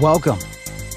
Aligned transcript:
Welcome. 0.00 0.38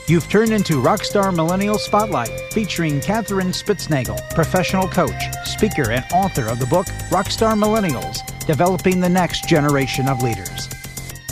You've 0.07 0.29
turned 0.29 0.53
into 0.53 0.81
Rockstar 0.81 1.35
Millennial 1.35 1.77
Spotlight, 1.77 2.31
featuring 2.53 3.01
Katherine 3.01 3.49
Spitznagel, 3.49 4.29
professional 4.29 4.87
coach, 4.87 5.21
speaker, 5.43 5.91
and 5.91 6.05
author 6.13 6.47
of 6.47 6.57
the 6.57 6.65
book 6.67 6.85
Rockstar 7.09 7.61
Millennials 7.61 8.21
Developing 8.47 9.01
the 9.01 9.09
Next 9.09 9.45
Generation 9.45 10.07
of 10.07 10.23
Leaders. 10.23 10.69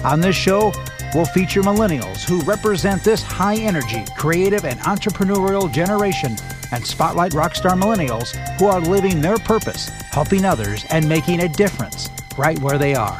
On 0.04 0.20
this 0.20 0.36
show, 0.36 0.74
we'll 1.16 1.24
feature 1.24 1.62
millennials 1.62 2.28
who 2.28 2.42
represent 2.42 3.06
this 3.06 3.24
high 3.24 3.56
energy, 3.56 4.04
creative, 4.18 4.66
and 4.66 4.82
entrepreneurial 4.82 5.72
generation 5.72 6.36
and 6.74 6.86
spotlight 6.86 7.32
rockstar 7.32 7.82
millennials 7.82 8.36
who 8.60 8.66
are 8.66 8.82
living 8.82 9.22
their 9.22 9.38
purpose, 9.38 9.88
helping 10.12 10.44
others, 10.44 10.84
and 10.90 11.08
making 11.08 11.40
a 11.40 11.48
difference 11.48 12.10
right 12.38 12.60
where 12.60 12.78
they 12.78 12.96
are. 12.96 13.18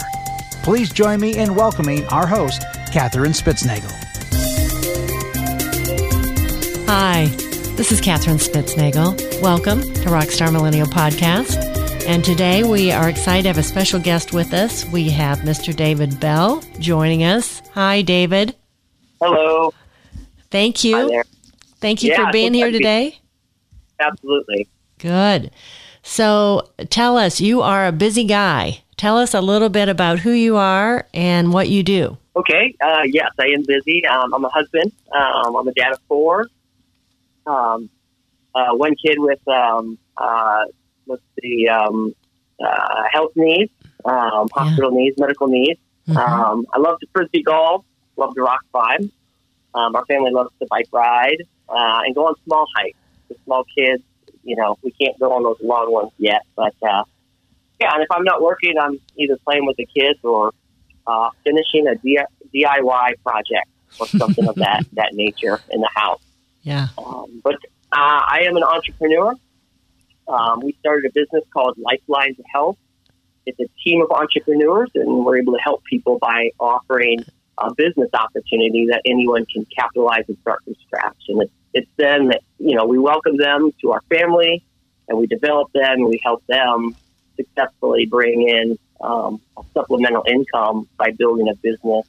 Please 0.62 0.92
join 0.92 1.22
me 1.22 1.38
in 1.38 1.56
welcoming 1.56 2.06
our 2.08 2.28
host, 2.28 2.66
Katherine 2.92 3.32
Spitznagel. 3.32 4.11
Hi, 6.94 7.26
this 7.78 7.92
is 7.94 8.02
Katherine 8.02 8.36
Spitznagel. 8.38 9.42
Welcome 9.42 9.80
to 9.82 10.10
Rockstar 10.10 10.52
Millennial 10.52 10.88
Podcast. 10.88 11.56
And 12.06 12.22
today 12.24 12.64
we 12.64 12.92
are 12.92 13.08
excited 13.08 13.44
to 13.44 13.48
have 13.50 13.58
a 13.58 13.64
special 13.64 13.98
guest 14.00 14.34
with 14.34 14.54
us. 14.54 14.86
We 14.88 15.10
have 15.12 15.40
Mr. 15.40 15.74
David 15.74 16.20
Bell 16.20 16.62
joining 16.80 17.24
us. 17.24 17.62
Hi, 17.74 18.02
David. 18.02 18.56
Hello. 19.22 19.74
Thank 20.50 20.84
you. 20.84 21.24
Thank 21.80 22.04
you 22.04 22.12
Yeah, 22.12 22.26
for 22.26 22.32
being 22.34 22.54
here 22.54 22.66
glad 22.66 22.72
to 22.74 22.78
be- 22.80 22.84
today. 22.84 23.20
Absolutely. 24.00 24.68
Good. 25.00 25.52
So 26.04 26.72
tell 26.90 27.18
us, 27.18 27.40
you 27.40 27.62
are 27.62 27.88
a 27.88 27.92
busy 27.94 28.26
guy. 28.26 28.84
Tell 28.98 29.18
us 29.18 29.34
a 29.34 29.42
little 29.42 29.70
bit 29.70 29.88
about 29.88 30.20
who 30.20 30.32
you 30.32 30.58
are 30.58 31.08
and 31.14 31.54
what 31.54 31.70
you 31.70 31.84
do. 31.84 32.18
Okay. 32.36 32.76
Uh, 32.82 33.04
yes, 33.06 33.32
I 33.40 33.46
am 33.48 33.64
busy. 33.66 34.06
Um, 34.06 34.34
I'm 34.34 34.44
a 34.44 34.50
husband. 34.50 34.92
Um, 35.14 35.56
I'm 35.56 35.68
a 35.68 35.74
dad 35.74 35.94
of 35.94 36.00
four. 36.10 36.48
Um, 37.46 37.90
uh, 38.54 38.74
one 38.74 38.96
kid 38.96 39.18
with 39.20 39.46
um, 39.48 39.98
uh, 40.18 40.64
let's 41.08 41.22
see, 41.42 41.68
um, 41.68 42.14
uh, 42.64 43.04
health 43.12 43.32
needs, 43.36 43.72
um, 44.06 44.48
hospital 44.54 44.92
needs, 44.92 45.18
medical 45.18 45.48
needs. 45.48 45.80
Mhm. 46.08 46.18
Um, 46.18 46.66
I 46.74 46.80
love 46.80 47.00
to 47.00 47.08
frisbee 47.14 47.44
golf. 47.44 47.86
Love 48.18 48.36
to 48.36 48.42
rock 48.42 48.62
climb. 48.72 49.12
Um, 49.74 49.96
our 49.96 50.06
family 50.06 50.32
loves 50.32 50.50
to 50.60 50.68
bike 50.70 50.88
ride 50.92 51.44
uh, 51.70 52.02
and 52.06 52.14
go 52.14 52.28
on 52.28 52.36
small 52.46 52.66
hikes 52.76 52.98
with 53.30 53.38
small 53.46 53.64
kids. 53.76 54.04
You 54.44 54.56
know, 54.56 54.78
we 54.84 54.92
can't 54.92 55.18
go 55.20 55.32
on 55.34 55.44
those 55.44 55.58
long 55.62 55.92
ones 55.92 56.12
yet, 56.18 56.42
but 56.56 56.74
uh, 56.82 57.04
yeah. 57.80 57.94
And 57.94 58.04
if 58.04 58.12
I'm 58.12 58.24
not 58.24 58.42
working, 58.42 58.78
I'm 58.78 59.00
either 59.18 59.38
playing 59.46 59.66
with 59.66 59.78
the 59.78 59.86
kids 59.86 60.20
or 60.24 60.52
uh, 61.08 61.30
finishing 61.44 61.88
a 61.88 61.96
DIY 61.96 63.14
project 63.24 63.70
or 64.00 64.08
something 64.08 64.48
of 64.48 64.56
that 64.56 64.86
that 64.94 65.14
nature 65.14 65.62
in 65.70 65.82
the 65.82 65.90
house. 65.96 66.22
Yeah. 66.64 66.88
Um, 66.98 67.42
but 67.44 67.56
uh, 67.92 68.22
I 68.28 68.44
am 68.48 68.58
an 68.58 68.64
entrepreneur. 68.64 69.34
Um, 70.28 70.62
we 70.62 70.76
started 70.80 71.10
a 71.10 71.14
business 71.14 71.44
called 71.54 71.78
Lifeline 71.78 72.36
to 72.36 72.44
Health. 72.54 72.78
It's 73.46 73.60
a 73.60 73.68
team 73.84 74.02
of 74.02 74.12
entrepreneurs, 74.12 74.92
and 74.96 75.26
we're 75.26 75.40
able 75.40 75.54
to 75.54 75.60
help 75.60 75.84
people 75.84 76.20
by 76.20 76.52
offering 76.60 77.26
a 77.58 77.74
business 77.74 78.10
opportunity 78.14 78.88
that 78.92 79.02
anyone 79.06 79.46
can 79.46 79.66
capitalize 79.76 80.24
and 80.28 80.38
start 80.42 80.64
from 80.64 80.76
scratch. 80.86 81.18
And 81.28 81.42
it's, 81.42 81.52
it's 81.74 81.90
then 81.98 82.28
that 82.28 82.42
you 82.60 82.76
know 82.76 82.86
we 82.86 82.98
welcome 83.00 83.38
them 83.38 83.72
to 83.82 83.92
our 83.92 84.02
family, 84.10 84.64
and 85.08 85.18
we 85.18 85.28
develop 85.28 85.72
them, 85.74 85.84
and 85.92 86.06
we 86.06 86.20
help 86.24 86.46
them 86.48 86.96
successfully 87.36 88.06
bring 88.06 88.48
in 88.48 88.78
um, 89.02 89.42
a 89.58 89.64
supplemental 89.74 90.24
income 90.28 90.88
by 90.98 91.12
building 91.12 91.50
a 91.50 91.56
business 91.56 92.06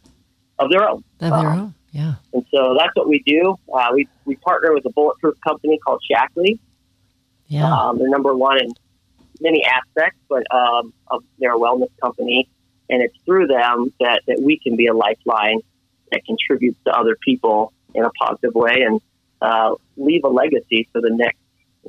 of 0.58 0.70
their 0.70 0.88
own. 0.88 1.02
Of 1.20 1.30
their 1.30 1.50
Um, 1.50 1.58
own. 1.58 1.74
Yeah. 1.92 2.14
and 2.32 2.44
so 2.50 2.74
that's 2.78 2.94
what 2.94 3.06
we 3.08 3.22
do. 3.26 3.54
Uh, 3.72 3.90
we, 3.94 4.08
we 4.24 4.36
partner 4.36 4.72
with 4.72 4.84
a 4.86 4.90
bulletproof 4.90 5.34
company 5.46 5.78
called 5.78 6.02
Shaklee. 6.10 6.58
Yeah. 7.48 7.70
Um, 7.70 7.98
they're 7.98 8.08
number 8.08 8.34
one 8.34 8.58
in 8.60 8.70
many 9.40 9.64
aspects, 9.64 10.18
but 10.28 10.42
um, 10.54 10.92
of 11.08 11.22
their 11.38 11.54
wellness 11.56 11.90
company. 12.00 12.48
And 12.88 13.02
it's 13.02 13.14
through 13.26 13.46
them 13.46 13.92
that, 14.00 14.22
that 14.26 14.40
we 14.40 14.58
can 14.58 14.76
be 14.76 14.86
a 14.86 14.94
lifeline 14.94 15.60
that 16.10 16.24
contributes 16.24 16.78
to 16.86 16.92
other 16.92 17.16
people 17.22 17.72
in 17.94 18.04
a 18.04 18.10
positive 18.10 18.54
way 18.54 18.82
and 18.86 19.00
uh, 19.42 19.74
leave 19.96 20.24
a 20.24 20.28
legacy 20.28 20.88
for 20.92 21.00
the 21.02 21.10
next 21.10 21.38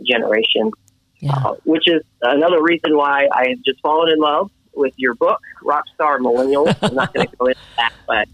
generation, 0.06 0.72
Yeah. 1.20 1.32
uh, 1.34 1.56
which 1.64 1.88
is 1.88 2.02
another 2.22 2.62
reason 2.62 2.98
why 2.98 3.28
I 3.32 3.50
have 3.50 3.62
just 3.64 3.80
fallen 3.82 4.12
in 4.12 4.20
love 4.20 4.52
with 4.74 4.94
your 4.98 5.14
book, 5.16 5.40
Rockstar 5.64 6.18
Millennials. 6.20 6.76
I'm 6.82 6.96
not 6.96 7.14
going 7.14 7.28
to 7.28 7.36
go 7.38 7.46
into 7.46 7.60
that, 7.78 7.94
but 8.08 8.28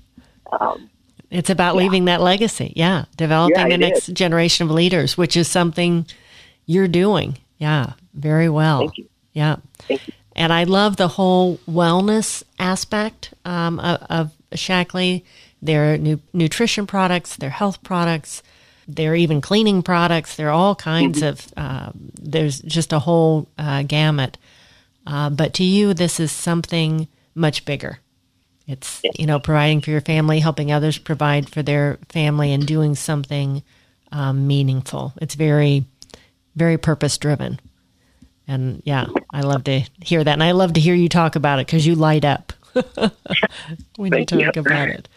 um, 0.59 0.89
It's 1.31 1.49
about 1.49 1.75
Yeah. 1.75 1.81
leaving 1.81 2.05
that 2.05 2.21
legacy. 2.21 2.73
Yeah. 2.75 3.05
Developing 3.17 3.57
Yeah, 3.57 3.69
the 3.69 3.77
next 3.77 4.13
generation 4.13 4.65
of 4.67 4.71
leaders, 4.71 5.17
which 5.17 5.37
is 5.37 5.47
something 5.47 6.05
you're 6.65 6.87
doing. 6.87 7.37
Yeah. 7.57 7.93
Very 8.13 8.49
well. 8.49 8.79
thank 8.79 8.97
you. 8.97 9.09
Yeah. 9.33 9.57
Thank 9.87 10.07
you. 10.07 10.13
And 10.35 10.53
I 10.53 10.63
love 10.63 10.95
the 10.97 11.07
whole 11.09 11.57
wellness 11.69 12.43
aspect 12.57 13.33
um, 13.45 13.79
of, 13.79 14.01
of 14.09 14.31
Shaklee. 14.53 15.23
Their 15.61 15.97
nu- 15.97 16.21
nutrition 16.33 16.87
products, 16.87 17.35
their 17.35 17.49
health 17.49 17.83
products, 17.83 18.41
their 18.87 19.13
even 19.13 19.41
cleaning 19.41 19.83
products. 19.83 20.35
There 20.37 20.47
are 20.47 20.51
all 20.53 20.73
kinds 20.73 21.21
of, 21.21 21.45
uh, 21.57 21.91
there's 21.93 22.61
just 22.61 22.93
a 22.93 22.99
whole 22.99 23.49
uh, 23.57 23.83
gamut. 23.83 24.37
Uh, 25.05 25.29
but 25.29 25.53
to 25.55 25.63
you, 25.65 25.93
this 25.93 26.19
is 26.19 26.31
something 26.31 27.09
much 27.35 27.65
bigger. 27.65 27.99
It's, 28.69 29.01
you 29.15 29.25
know, 29.25 29.39
providing 29.39 29.81
for 29.81 29.89
your 29.89 29.99
family, 29.99 30.39
helping 30.39 30.71
others 30.71 30.99
provide 30.99 31.49
for 31.49 31.63
their 31.63 31.97
family, 32.09 32.53
and 32.53 32.67
doing 32.67 32.93
something 32.93 33.63
um, 34.11 34.45
meaningful. 34.45 35.11
It's 35.19 35.33
very, 35.33 35.85
very 36.55 36.77
purpose 36.77 37.17
driven. 37.17 37.59
And 38.47 38.83
yeah, 38.85 39.07
I 39.33 39.41
love 39.41 39.63
to 39.63 39.79
hear 40.03 40.23
that. 40.23 40.33
And 40.33 40.43
I 40.43 40.51
love 40.51 40.73
to 40.73 40.79
hear 40.79 40.93
you 40.93 41.09
talk 41.09 41.35
about 41.35 41.57
it 41.57 41.65
because 41.65 41.87
you 41.87 41.95
light 41.95 42.23
up 42.23 42.53
when 43.95 44.11
Thank 44.11 44.31
you 44.31 44.37
you. 44.37 44.45
talk 44.45 44.57
about 44.57 44.89
it. 44.89 45.09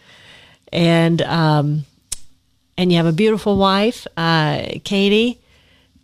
And, 0.71 1.21
um, 1.21 1.85
and 2.75 2.91
you 2.91 2.97
have 2.97 3.05
a 3.05 3.11
beautiful 3.11 3.57
wife, 3.57 4.07
uh, 4.17 4.65
Katie, 4.83 5.39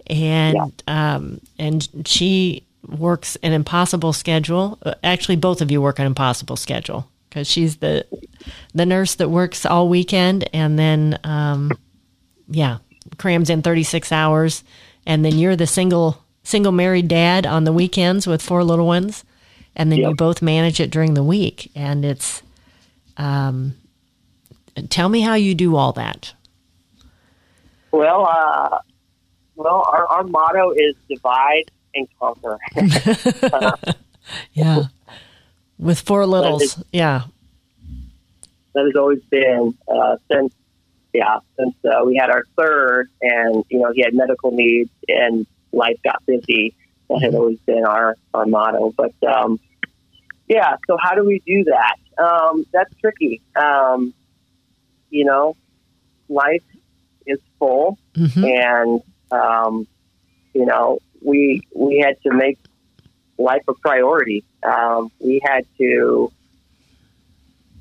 and, 0.05 0.83
um, 0.87 1.41
and 1.57 1.87
she 2.05 2.61
works 2.87 3.37
an 3.41 3.53
impossible 3.53 4.13
schedule. 4.13 4.77
Uh, 4.83 4.93
Actually, 5.03 5.37
both 5.37 5.61
of 5.61 5.71
you 5.71 5.81
work 5.81 5.97
an 5.97 6.05
impossible 6.05 6.55
schedule 6.55 7.07
because 7.29 7.47
she's 7.47 7.77
the, 7.77 8.05
the 8.73 8.85
nurse 8.85 9.15
that 9.15 9.29
works 9.29 9.65
all 9.65 9.87
weekend 9.87 10.49
and 10.53 10.79
then, 10.79 11.19
um, 11.23 11.71
yeah, 12.49 12.79
crams 13.17 13.49
in 13.49 13.61
36 13.61 14.11
hours. 14.11 14.63
And 15.05 15.23
then 15.23 15.37
you're 15.37 15.55
the 15.55 15.67
single, 15.67 16.23
single 16.43 16.71
married 16.71 17.07
dad 17.07 17.45
on 17.45 17.63
the 17.63 17.73
weekends 17.73 18.25
with 18.25 18.41
four 18.41 18.63
little 18.63 18.87
ones. 18.87 19.23
And 19.75 19.91
then 19.91 19.99
you 19.99 20.15
both 20.15 20.41
manage 20.41 20.79
it 20.79 20.89
during 20.89 21.13
the 21.13 21.23
week. 21.23 21.71
And 21.75 22.03
it's, 22.03 22.41
um, 23.17 23.75
tell 24.89 25.07
me 25.07 25.21
how 25.21 25.35
you 25.35 25.55
do 25.55 25.75
all 25.75 25.93
that. 25.93 26.33
Well, 27.91 28.25
uh, 28.25 28.79
well, 29.55 29.85
our, 29.91 30.05
our 30.07 30.23
motto 30.23 30.71
is 30.71 30.95
divide 31.07 31.71
and 31.93 32.07
conquer. 32.19 32.57
Yeah. 34.53 34.83
With 35.79 35.99
four 36.01 36.25
littles. 36.25 36.83
Yeah. 36.91 37.23
that 38.73 38.85
has 38.85 38.95
always 38.95 39.21
been 39.29 39.73
uh, 39.87 40.17
since, 40.31 40.53
yeah, 41.13 41.39
since 41.57 41.73
uh, 41.85 42.03
we 42.05 42.17
had 42.17 42.29
our 42.29 42.43
third, 42.57 43.09
and 43.21 43.63
you 43.69 43.79
know 43.79 43.91
he 43.93 44.01
had 44.01 44.13
medical 44.13 44.51
needs 44.51 44.91
and 45.07 45.47
life 45.71 45.97
got 46.03 46.23
busy. 46.25 46.75
That 47.09 47.21
has 47.23 47.33
always 47.33 47.59
been 47.59 47.85
our 47.85 48.15
our 48.33 48.45
motto. 48.45 48.93
But 48.95 49.13
um, 49.27 49.59
yeah, 50.47 50.75
so 50.85 50.97
how 51.01 51.15
do 51.15 51.23
we 51.23 51.41
do 51.45 51.63
that? 51.65 51.95
Um, 52.23 52.65
that's 52.71 52.93
tricky. 53.01 53.41
Um, 53.55 54.13
you 55.09 55.25
know, 55.25 55.55
life 56.27 56.63
is 57.25 57.39
full, 57.57 57.97
hmm 58.15 58.43
and 58.43 59.01
um, 59.31 59.87
you 60.53 60.65
know 60.65 60.99
we 61.21 61.61
we 61.73 61.99
had 61.99 62.21
to 62.23 62.31
make 62.33 62.59
life 63.39 63.63
a 63.67 63.73
priority. 63.73 64.43
Um, 64.61 65.11
we 65.19 65.41
had 65.43 65.65
to 65.77 66.31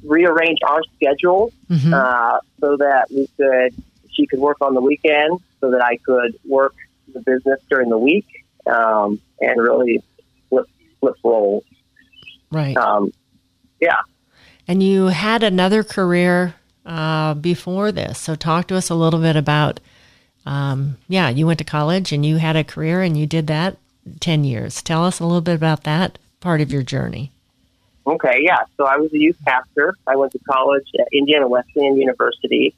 rearrange 0.03 0.59
our 0.65 0.81
schedule 0.95 1.53
hmm 1.69 1.93
uh, 1.93 2.39
so 2.61 2.77
that 2.77 3.09
we 3.11 3.29
could 3.37 3.75
she 4.11 4.27
could 4.27 4.39
work 4.39 4.59
on 4.61 4.75
the 4.75 4.81
weekend, 4.81 5.41
so 5.61 5.71
that 5.71 5.83
I 5.83 5.97
could 5.97 6.35
work 6.45 6.75
the 7.13 7.21
business 7.21 7.61
during 7.69 7.89
the 7.89 7.99
week, 7.99 8.27
um, 8.67 9.21
and 9.41 9.61
really 9.61 10.03
flip 10.49 10.67
flip 11.01 11.17
roles. 11.23 11.65
right. 12.51 12.77
Um, 12.77 13.13
yeah. 13.81 14.01
And 14.67 14.83
you 14.83 15.07
had 15.07 15.43
another 15.43 15.83
career 15.83 16.55
uh, 16.85 17.35
before 17.35 17.93
this. 17.93 18.19
So 18.19 18.35
talk 18.35 18.67
to 18.69 18.77
us 18.77 18.91
a 18.91 18.95
little 18.95 19.21
bit 19.21 19.37
about, 19.37 19.81
um, 20.45 20.99
yeah, 21.09 21.29
you 21.31 21.47
went 21.47 21.59
to 21.59 21.65
college 21.65 22.13
and 22.13 22.27
you 22.27 22.37
had 22.37 22.57
a 22.57 22.65
career 22.65 23.01
and 23.03 23.17
you 23.17 23.27
did 23.27 23.47
that 23.47 23.79
10 24.21 24.45
years. 24.45 24.83
Tell 24.83 25.05
us 25.05 25.21
a 25.21 25.25
little 25.25 25.41
bit 25.41 25.55
about 25.55 25.85
that 25.85 26.19
part 26.41 26.61
of 26.61 26.73
your 26.73 26.83
journey. 26.83 27.33
Okay, 28.07 28.41
yeah. 28.43 28.61
So 28.77 28.87
I 28.87 28.97
was 28.97 29.13
a 29.13 29.19
youth 29.19 29.37
pastor. 29.47 29.95
I 30.07 30.17
went 30.17 30.33
to 30.33 30.39
college 30.51 30.87
at 30.99 31.09
Indiana 31.13 31.47
Wesleyan 31.47 31.97
University, 31.97 32.75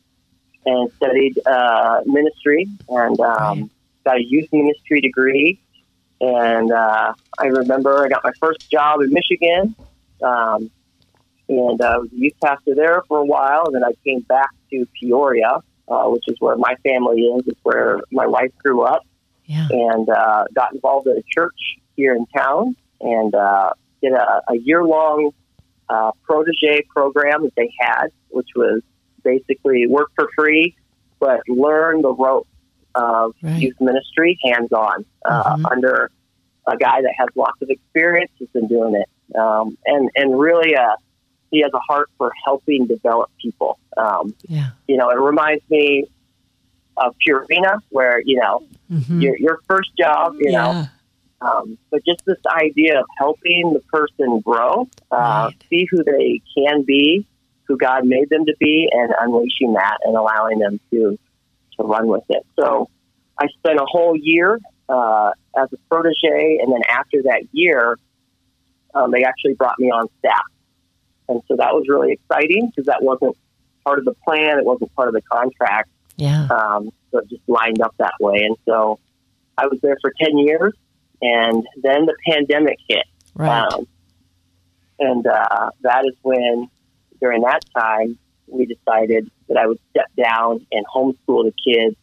and 0.67 0.91
studied 0.97 1.39
uh, 1.47 2.03
ministry 2.07 2.69
and 2.89 3.19
um, 3.21 3.71
got 4.05 4.17
a 4.17 4.25
youth 4.25 4.49
ministry 4.53 5.01
degree. 5.01 5.61
And 6.21 6.71
uh, 6.71 7.15
I 7.39 7.47
remember 7.47 8.05
I 8.05 8.09
got 8.09 8.23
my 8.25 8.33
first 8.39 8.71
job 8.71 9.01
in 9.01 9.13
Michigan, 9.13 9.75
um, 10.23 10.71
and 11.49 11.81
I 11.81 11.97
was 11.97 12.13
a 12.13 12.17
youth 12.17 12.35
pastor 12.43 12.75
there 12.75 13.03
for 13.09 13.19
a 13.19 13.25
while. 13.25 13.65
And 13.67 13.75
then 13.75 13.85
I 13.85 13.93
came 14.05 14.21
back 14.21 14.51
to 14.71 14.87
Peoria, 15.01 15.63
uh, 15.89 16.05
which 16.09 16.25
is 16.29 16.37
where 16.41 16.57
my 16.57 16.75
family 16.83 17.23
is. 17.23 17.47
It's 17.47 17.61
where 17.63 18.01
my 18.11 18.27
wife 18.27 18.53
grew 18.59 18.83
up, 18.83 19.07
Yeah. 19.51 19.67
and 19.69 20.09
uh, 20.09 20.45
got 20.55 20.73
involved 20.73 21.09
at 21.09 21.17
a 21.17 21.25
church 21.37 21.61
here 21.97 22.15
in 22.15 22.25
town, 22.27 22.77
and 23.01 23.35
uh, 23.35 23.71
did 24.01 24.13
a, 24.13 24.43
a 24.49 24.57
year 24.57 24.85
long 24.85 25.33
uh, 25.89 26.13
protege 26.23 26.83
program 26.95 27.43
that 27.43 27.55
they 27.57 27.71
had, 27.81 28.07
which 28.29 28.51
was 28.55 28.81
basically 29.25 29.87
work 29.89 30.11
for 30.15 30.29
free, 30.37 30.77
but 31.19 31.41
learn 31.49 32.01
the 32.03 32.15
ropes 32.15 32.49
of 32.95 33.35
Right. 33.43 33.61
youth 33.63 33.79
ministry 33.81 34.39
hands 34.45 34.73
on 34.73 35.05
uh, 35.25 35.57
Mhm. 35.57 35.73
under 35.73 36.11
a 36.67 36.77
guy 36.77 37.03
that 37.03 37.15
has 37.19 37.29
lots 37.35 37.61
of 37.63 37.71
experience, 37.71 38.31
has 38.39 38.49
been 38.57 38.69
doing 38.69 38.95
it, 38.95 39.09
um, 39.37 39.77
and 39.85 40.11
and 40.15 40.39
really, 40.39 40.77
uh, 40.77 40.95
he 41.51 41.61
has 41.63 41.73
a 41.75 41.81
heart 41.89 42.09
for 42.19 42.31
helping 42.45 42.87
develop 42.87 43.29
people. 43.43 43.79
Um, 43.97 44.35
Yeah. 44.47 44.69
you 44.87 44.97
know, 44.97 45.11
it 45.11 45.19
reminds 45.19 45.65
me 45.69 46.05
of 47.01 47.15
Purina, 47.27 47.79
where 47.91 48.21
you 48.25 48.39
know 48.39 48.63
Mhm. 48.91 49.23
your 49.23 49.37
your 49.39 49.59
first 49.69 49.91
job, 49.99 50.35
you 50.39 50.53
know, 50.53 50.87
um, 51.41 51.79
but 51.91 52.05
just 52.05 52.21
this 52.27 52.39
idea 52.47 53.01
of 53.01 53.07
helping 53.19 53.73
the 53.73 53.81
person 53.93 54.41
grow, 54.41 54.87
uh, 55.11 55.17
Right. 55.51 55.55
see 55.71 55.87
who 55.91 56.05
they 56.05 56.41
can 56.57 56.83
be, 56.83 57.25
who 57.67 57.77
God 57.77 58.05
made 58.05 58.29
them 58.31 58.45
to 58.47 58.55
be, 58.59 58.89
and 58.93 59.13
unleashing 59.21 59.73
that 59.75 59.99
and 60.05 60.17
allowing 60.17 60.59
them 60.59 60.79
to 60.91 61.19
to 61.79 61.87
run 61.87 62.09
with 62.09 62.25
it. 62.29 62.45
So 62.59 62.89
I 63.41 63.47
spent 63.59 63.79
a 63.79 63.87
whole 63.87 64.17
year 64.17 64.59
uh, 64.89 65.31
as 65.57 65.69
a 65.73 65.77
protege, 65.89 66.59
and 66.61 66.73
then 66.73 66.83
after 66.89 67.23
that 67.23 67.43
year, 67.53 67.97
um, 68.95 69.13
they 69.13 69.25
actually 69.25 69.55
brought 69.55 69.79
me 69.79 69.91
on 69.91 70.09
staff, 70.19 70.43
and 71.29 71.41
so 71.49 71.57
that 71.57 71.73
was 71.73 71.85
really 71.89 72.13
exciting 72.13 72.67
because 72.67 72.87
that 72.87 73.03
wasn't 73.03 73.37
part 73.85 73.99
of 74.01 74.05
the 74.05 74.15
plan. 74.27 74.59
It 74.59 74.65
wasn't 74.65 74.93
part 74.95 75.09
of 75.09 75.15
the 75.15 75.23
contract. 75.23 75.89
Yeah. 76.21 76.47
Um, 76.51 76.91
so 77.11 77.19
it 77.19 77.29
just 77.31 77.43
lined 77.49 77.81
up 77.81 77.95
that 77.99 78.15
way. 78.21 78.45
And 78.45 78.57
so 78.67 78.99
I 79.57 79.67
was 79.67 79.81
there 79.81 79.97
for 80.01 80.13
10 80.21 80.39
years, 80.39 80.75
and 81.23 81.67
then 81.83 82.07
the 82.07 82.15
pandemic 82.27 82.79
hit. 82.89 83.05
Right. 83.35 83.63
Um, 83.73 83.87
and 84.99 85.27
uh, 85.27 85.71
that 85.83 86.05
is 86.07 86.15
when, 86.23 86.69
during 87.21 87.43
that 87.43 87.61
time, 87.75 88.19
we 88.47 88.67
decided 88.67 89.31
that 89.49 89.57
I 89.57 89.67
would 89.67 89.79
step 89.91 90.07
down 90.17 90.67
and 90.73 90.85
homeschool 90.95 91.45
the 91.45 91.55
kids 91.67 91.97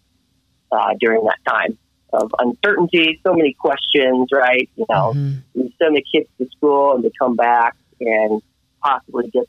uh, 0.71 0.93
during 0.99 1.23
that 1.25 1.37
time 1.47 1.77
of 2.13 2.33
uncertainty, 2.39 3.19
so 3.25 3.33
many 3.33 3.53
questions, 3.53 4.29
right? 4.31 4.69
You 4.75 4.85
know, 4.89 5.13
Mhm. 5.13 5.43
you 5.53 5.71
send 5.81 5.95
the 5.95 6.01
kids 6.01 6.29
to 6.39 6.47
school 6.55 6.95
and 6.95 7.03
they 7.03 7.11
come 7.19 7.35
back 7.35 7.75
and 7.99 8.41
possibly 8.81 9.29
get 9.29 9.43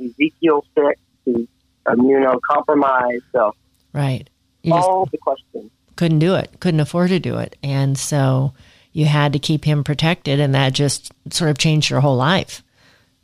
Ezekiel 0.00 0.64
sick, 0.76 0.98
who's 1.24 1.46
immunocompromised. 1.86 3.22
So 3.32 3.54
Right. 3.94 4.28
You 4.62 4.72
just 4.72 4.88
all 4.88 5.06
the 5.06 5.18
questions. 5.18 5.70
couldn't 5.96 6.18
do 6.18 6.34
it, 6.34 6.58
couldn't 6.60 6.80
afford 6.80 7.10
to 7.10 7.20
do 7.20 7.38
it. 7.38 7.56
And 7.62 7.96
so 7.96 8.52
you 8.92 9.06
had 9.06 9.32
to 9.32 9.38
keep 9.38 9.64
him 9.64 9.84
protected. 9.84 10.40
And 10.40 10.54
that 10.54 10.72
just 10.72 11.12
sort 11.30 11.50
of 11.50 11.58
changed 11.58 11.90
your 11.90 12.00
whole 12.00 12.16
life 12.16 12.62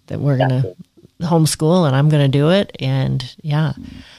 that 0.06 0.20
we're 0.20 0.38
going 0.38 0.50
to 0.50 0.76
homeschool 1.20 1.87
and 1.87 1.94
I'm 1.94 2.08
going 2.08 2.22
to 2.31 2.38
do 2.38 2.50
it. 2.50 2.76
And 2.81 3.34
yeah, 3.43 3.72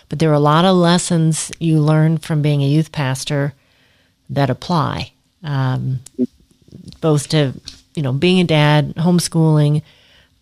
but 0.09 0.19
there 0.19 0.30
are 0.30 0.33
a 0.33 0.39
lot 0.39 0.65
of 0.65 0.75
lessons 0.75 1.51
you 1.59 1.80
learn 1.80 2.18
from 2.18 2.42
being 2.42 2.62
a 2.62 2.68
youth 2.68 2.92
pastor 2.92 3.53
that 4.30 4.50
apply, 4.50 5.12
um, 5.44 6.00
both 7.01 7.30
to, 7.30 7.53
you 7.95 8.03
know, 8.03 8.13
being 8.13 8.39
a 8.39 8.45
dad, 8.45 8.95
homeschooling, 8.95 9.83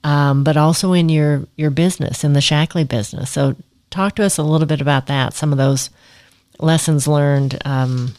um, 0.04 0.44
but 0.44 0.58
also 0.58 0.94
in 0.94 1.10
your, 1.10 1.46
your 1.56 1.72
business, 1.72 2.24
in 2.24 2.34
the 2.34 2.40
Shaklee 2.40 2.88
business. 2.88 3.32
So 3.32 3.56
talk 3.90 4.16
to 4.16 4.24
us 4.24 4.38
a 4.38 4.44
little 4.44 4.68
bit 4.68 4.82
about 4.82 5.08
that, 5.08 5.34
some 5.34 5.52
of 5.52 5.58
those 5.58 5.90
lessons 6.60 7.08
learned 7.08 7.60
um, 7.66 8.14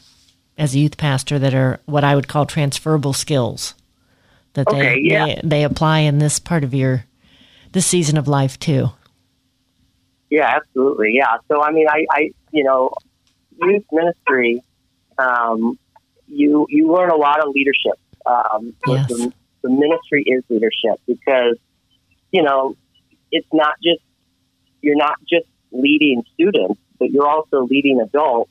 as 0.58 0.74
a 0.74 0.78
youth 0.78 0.96
pastor 0.96 1.38
that 1.38 1.54
are 1.54 1.80
what 1.86 2.04
I 2.04 2.14
would 2.14 2.28
call 2.28 2.46
transferable 2.46 3.12
skills 3.12 3.74
that 4.54 4.66
they, 4.70 4.98
yeah. 4.98 5.26
they 5.26 5.40
they 5.44 5.64
apply 5.64 6.00
in 6.00 6.18
this 6.18 6.38
part 6.38 6.64
of 6.64 6.74
your 6.74 7.04
this 7.72 7.86
season 7.86 8.16
of 8.16 8.26
life 8.26 8.58
too. 8.58 8.90
Yeah, 10.28 10.56
absolutely. 10.56 11.14
Yeah. 11.16 11.36
So, 11.48 11.62
I 11.62 11.72
mean, 11.72 11.88
I, 11.88 12.06
I 12.10 12.30
you 12.52 12.64
know, 12.64 12.92
youth 13.62 13.84
ministry, 13.92 14.62
um, 15.18 15.78
you 16.26 16.66
you 16.68 16.92
learn 16.92 17.10
a 17.10 17.16
lot 17.16 17.40
of 17.40 17.52
leadership. 17.54 17.98
Um, 18.26 18.74
Yes. 18.86 19.08
the, 19.08 19.32
the 19.62 19.70
ministry 19.70 20.24
is 20.26 20.44
leadership 20.48 21.00
because 21.06 21.56
you 22.32 22.42
know 22.42 22.76
it's 23.32 23.48
not 23.52 23.74
just 23.82 24.02
you're 24.82 24.96
not 24.96 25.16
just 25.28 25.46
leading 25.72 26.22
students, 26.34 26.80
but 26.98 27.10
you're 27.10 27.28
also 27.28 27.62
leading 27.64 28.00
adults 28.00 28.50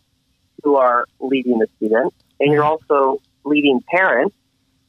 who 0.64 0.76
are 0.76 1.06
leading 1.20 1.60
the 1.60 1.68
students, 1.78 2.16
and 2.40 2.52
you're 2.52 2.64
also 2.64 3.22
leading 3.46 3.82
parents 3.90 4.36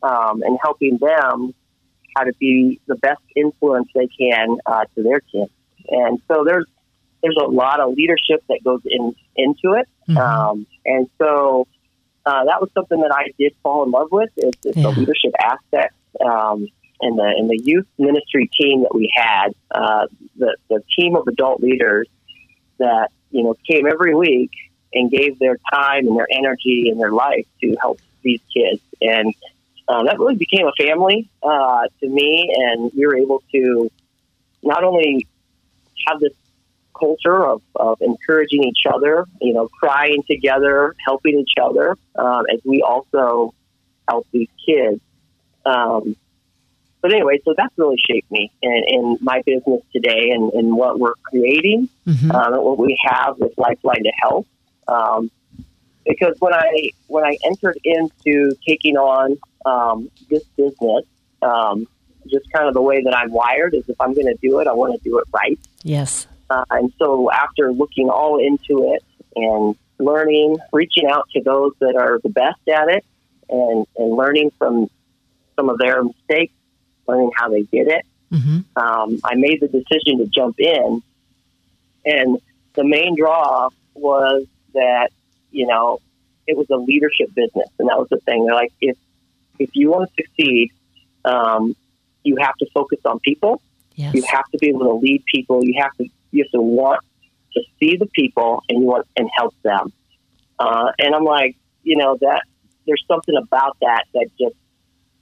um, 0.03 0.43
and 0.43 0.59
helping 0.63 0.99
them 0.99 1.55
how 2.17 2.25
to 2.25 2.33
be 2.41 2.81
the 2.87 2.97
best 2.97 3.21
influence 3.37 3.89
they 3.95 4.09
can 4.09 4.57
uh, 4.67 4.85
to 4.97 5.03
their 5.03 5.21
kids. 5.21 5.51
And 5.89 6.21
so 6.29 6.45
there's 6.45 6.67
there's 7.23 7.37
a 7.41 7.47
lot 7.47 7.81
of 7.81 7.95
leadership 7.95 8.43
that 8.49 8.61
goes 8.65 8.81
in 8.85 9.15
into 9.37 9.75
it. 9.79 9.87
Mhm. 10.09 10.17
Um, 10.17 10.67
and 10.87 11.09
so 11.19 11.67
uh, 12.27 12.45
that 12.47 12.61
was 12.61 12.71
something 12.75 13.01
that 13.01 13.13
I 13.15 13.31
did 13.39 13.55
fall 13.63 13.85
in 13.85 13.91
love 13.91 14.09
with. 14.11 14.31
Is 14.37 14.53
Yeah. 14.65 14.83
the 14.83 14.91
leadership 14.91 15.33
aspect. 15.41 15.95
Um, 16.25 16.69
and 17.03 17.19
the 17.19 17.35
and 17.39 17.49
the 17.49 17.59
youth 17.63 17.87
ministry 17.99 18.51
team 18.61 18.83
that 18.83 18.95
we 18.95 19.11
had, 19.15 19.55
uh, 19.71 20.07
the 20.37 20.57
the 20.69 20.83
team 20.99 21.17
of 21.17 21.27
adult 21.29 21.61
leaders 21.63 22.09
that 22.81 23.11
you 23.31 23.43
know 23.45 23.55
came 23.69 23.87
every 23.87 24.15
week 24.15 24.51
and 24.93 25.11
gave 25.11 25.39
their 25.39 25.57
time 25.73 26.07
and 26.09 26.17
their 26.17 26.29
energy 26.31 26.91
and 26.91 27.01
their 27.01 27.13
life 27.13 27.47
to 27.63 27.77
help 27.81 28.01
these 28.23 28.41
kids, 28.53 28.83
and 29.01 29.33
um, 29.89 30.07
that 30.07 30.19
really 30.19 30.37
became 30.37 30.67
a 30.67 30.73
family 30.73 31.29
uh, 31.43 31.83
to 32.01 32.09
me. 32.09 32.53
And 32.55 32.93
we 32.95 33.07
were 33.07 33.17
able 33.17 33.43
to 33.53 33.91
not 34.63 34.85
only 34.85 35.27
have 36.07 36.21
this 36.21 36.33
culture 36.99 37.47
of, 37.47 37.63
of 37.75 38.01
encouraging 38.01 38.65
each 38.65 38.85
other, 38.93 39.25
you 39.41 39.53
know, 39.55 39.69
crying 39.69 40.23
together, 40.31 40.95
helping 41.05 41.39
each 41.39 41.55
other, 41.61 41.97
um, 42.17 42.45
as 42.53 42.61
we 42.65 42.83
also 42.83 43.55
help 44.09 44.27
these 44.33 44.49
kids. 44.65 45.01
Um, 45.65 46.17
but 47.03 47.13
anyway, 47.13 47.41
so 47.45 47.55
that's 47.57 47.73
really 47.77 47.97
shaped 47.99 48.31
me 48.31 48.51
in, 48.63 48.83
in 48.89 49.19
my 49.21 49.43
business 49.47 49.83
today 49.93 50.31
and, 50.31 50.53
and 50.53 50.77
what 50.77 50.99
we're 50.99 51.15
creating 51.23 51.89
Mhm. 52.07 52.35
um, 52.35 52.55
and 52.55 52.63
what 52.63 52.79
we 52.79 52.97
have 53.05 53.39
with 53.39 53.57
Lifeline 53.57 54.03
to 54.05 54.13
Health. 54.23 54.47
Um, 54.89 55.31
because 56.07 56.35
when 56.41 56.55
I 56.55 56.91
when 57.07 57.25
I 57.25 57.37
entered 57.45 57.79
into 57.85 58.55
taking 58.67 58.97
on 58.97 59.39
um, 59.67 60.11
this 60.29 60.43
business, 60.57 61.05
um, 61.43 61.87
just 62.27 62.51
kind 62.53 62.67
of 62.69 62.75
the 62.75 62.83
way 62.83 63.03
that 63.03 63.15
I'm 63.17 63.31
wired 63.31 63.75
is 63.75 63.89
if 63.89 64.01
I'm 64.01 64.15
going 64.15 64.27
to 64.27 64.37
do 64.43 64.59
it, 64.61 64.67
I 64.67 64.73
want 64.73 64.95
to 65.01 65.09
do 65.09 65.19
it 65.19 65.25
right. 65.33 65.59
Yes. 65.83 66.27
Uh, 66.49 66.65
and 66.71 66.93
so 66.99 67.31
after 67.31 67.73
looking 67.73 68.09
all 68.11 68.39
into 68.39 68.93
it 68.93 69.05
and 69.37 69.77
learning, 69.99 70.57
reaching 70.73 71.07
out 71.07 71.29
to 71.35 71.43
those 71.43 71.73
that 71.81 71.95
are 71.97 72.19
the 72.23 72.31
best 72.31 72.61
at 72.69 72.89
it 72.89 73.05
and, 73.49 73.87
and 73.97 74.17
learning 74.17 74.51
from 74.59 74.91
some 75.57 75.69
of 75.69 75.79
their 75.79 76.03
mistakes, 76.03 76.55
learning 77.11 77.31
how 77.37 77.49
they 77.49 77.63
did 77.63 77.89
it, 77.89 78.05
hmm 78.31 78.61
um, 78.77 79.21
I 79.25 79.35
made 79.35 79.61
the 79.61 79.69
decision 79.69 80.19
to 80.19 80.27
jump 80.27 80.59
in. 80.59 81.03
And 82.05 82.39
the 82.75 82.85
main 82.85 83.17
draw 83.17 83.69
was 83.95 84.47
that, 84.73 85.11
you 85.51 85.67
know, 85.67 86.01
it 86.47 86.57
was 86.57 86.67
a 86.71 86.77
leadership 86.77 87.35
business. 87.35 87.69
And 87.79 87.89
that 87.89 87.99
was 87.99 88.09
the 88.09 88.19
thing. 88.19 88.47
They're 88.47 88.55
like, 88.55 88.73
if, 88.81 88.97
if 89.59 89.71
you 89.75 89.91
want 89.91 90.09
to 90.09 90.23
succeed, 90.23 90.71
um, 91.25 91.77
you 92.23 92.37
have 92.41 92.55
to 92.57 92.67
focus 92.73 93.01
on 93.05 93.19
people. 93.21 93.61
Yes. 93.95 94.15
You 94.15 94.23
have 94.31 94.47
to 94.53 94.59
be 94.59 94.69
able 94.69 94.87
to 94.87 94.95
lead 94.95 95.25
people. 95.27 95.65
You 95.65 95.75
have 95.83 95.95
to 95.99 96.07
you 96.31 96.45
have 96.45 96.53
to 96.53 96.63
want 96.63 97.01
to 97.55 97.63
see 97.79 97.97
the 97.97 98.07
people 98.07 98.63
and 98.69 98.81
you 98.81 98.87
want 98.87 99.07
and 99.17 99.29
help 99.37 99.55
them. 99.63 99.93
Uh, 100.59 100.93
and 100.99 101.15
I'm 101.15 101.25
like, 101.25 101.57
you 101.83 101.97
know, 101.97 102.17
that 102.21 102.43
there's 102.87 103.05
something 103.09 103.37
about 103.37 103.77
that 103.81 104.05
that 104.15 104.29
just 104.39 104.55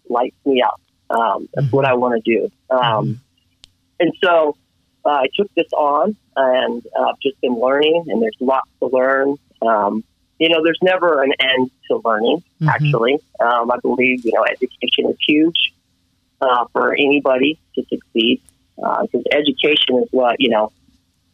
lights 0.09 0.37
me 0.45 0.63
up. 0.63 0.81
Um, 1.11 1.49
that's 1.55 1.73
what 1.73 1.85
I 1.85 1.95
want 1.95 2.23
to 2.23 2.31
do. 2.39 2.51
Um, 2.71 3.21
and 4.01 4.13
so 4.23 4.57
uh, 5.05 5.09
I 5.11 5.29
took 5.35 5.53
this 5.55 5.73
on 5.73 6.17
and 6.37 6.87
uh, 6.99 7.03
I've 7.05 7.21
just 7.21 7.41
been 7.41 7.55
learning, 7.59 8.05
and 8.09 8.23
there's 8.23 8.37
lots 8.41 8.71
to 8.81 8.87
learn. 8.87 9.37
Um, 9.63 10.05
you 10.39 10.49
know, 10.49 10.63
there's 10.63 10.79
never 10.83 11.23
an 11.23 11.33
end 11.41 11.71
to 11.89 12.01
learning, 12.05 12.43
Mhm. 12.61 12.69
actually. 12.69 13.15
Um, 13.41 13.71
I 13.71 13.79
believe, 13.83 14.25
you 14.25 14.33
know, 14.35 14.45
education 14.45 15.07
is 15.11 15.17
huge 15.27 15.73
uh, 16.41 16.67
for 16.73 16.95
anybody 16.95 17.59
to 17.75 17.83
succeed 17.89 18.41
because 18.77 19.25
education 19.33 19.97
is 20.03 20.09
what, 20.13 20.37
you 20.39 20.51
know, 20.51 20.71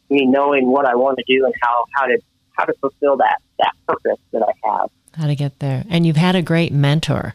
me 0.09 0.25
knowing 0.25 0.71
what 0.71 0.87
I 0.87 0.95
want 0.95 1.19
to 1.19 1.25
do 1.26 1.45
and 1.45 1.54
how, 1.62 1.85
how 1.95 2.07
to 2.07 2.19
how 2.52 2.64
to 2.64 2.73
fulfill 2.81 3.16
that 3.19 3.38
that 3.59 3.73
purpose 3.87 4.19
that 4.33 4.43
I 4.43 4.69
have. 4.69 4.88
How 5.14 5.26
to 5.26 5.35
get 5.35 5.59
there, 5.59 5.85
and 5.90 6.07
you've 6.07 6.16
had 6.16 6.35
a 6.37 6.43
great 6.43 6.73
mentor. 6.73 7.35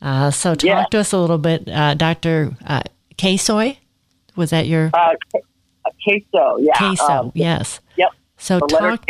Uh, 0.00 0.30
so 0.30 0.54
talk 0.54 0.64
yeah. 0.64 0.84
to 0.90 0.98
us 0.98 1.12
a 1.12 1.18
little 1.18 1.38
bit, 1.38 1.68
uh, 1.68 1.94
Dr. 1.94 2.56
Uh, 2.64 2.82
Kasoy. 3.16 3.78
Was 4.36 4.50
that 4.50 4.66
your? 4.66 4.90
Uh, 4.94 5.14
Queso, 6.04 6.58
yeah. 6.60 6.76
Queso, 6.76 7.04
um, 7.04 7.32
yes. 7.34 7.80
Yep. 7.96 8.10
So 8.36 8.60
the 8.60 8.66
talk. 8.66 9.04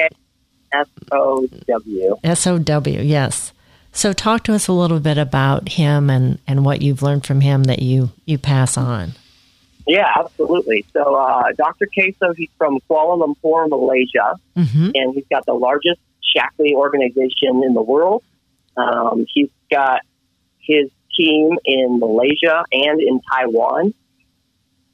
S 0.73 0.89
O 1.13 1.47
W. 1.67 2.17
S 2.25 2.47
O 2.47 2.59
W, 2.59 3.01
yes. 3.01 3.53
So 3.93 4.13
talk 4.13 4.45
to 4.45 4.55
us 4.55 4.69
a 4.69 4.73
little 4.73 5.01
bit 5.01 5.19
about 5.19 5.71
him 5.71 6.11
and, 6.11 6.39
and 6.47 6.65
what 6.65 6.83
you've 6.83 7.03
learned 7.03 7.27
from 7.27 7.41
him 7.41 7.65
that 7.65 7.81
you, 7.81 8.11
you 8.27 8.39
pass 8.39 8.77
on. 8.77 9.13
Yeah, 9.87 10.13
absolutely. 10.17 10.85
So 10.93 11.15
uh, 11.15 11.45
Dr. 11.57 11.87
Queso, 11.93 12.35
he's 12.35 12.51
from 12.59 12.79
Kuala 12.89 13.19
Lumpur, 13.19 13.69
Malaysia, 13.69 14.37
mm-hmm. 14.57 14.91
and 14.95 15.15
he's 15.15 15.25
got 15.31 15.47
the 15.47 15.55
largest 15.55 16.01
Shaklee 16.37 16.75
organization 16.75 17.63
in 17.65 17.75
the 17.75 17.83
world. 17.83 18.23
Um, 18.77 19.27
he's 19.33 19.49
got 19.71 20.03
his 20.69 20.91
team 21.19 21.59
in 21.65 21.99
Malaysia 21.99 22.63
and 22.71 23.01
in 23.01 23.21
Taiwan, 23.33 23.95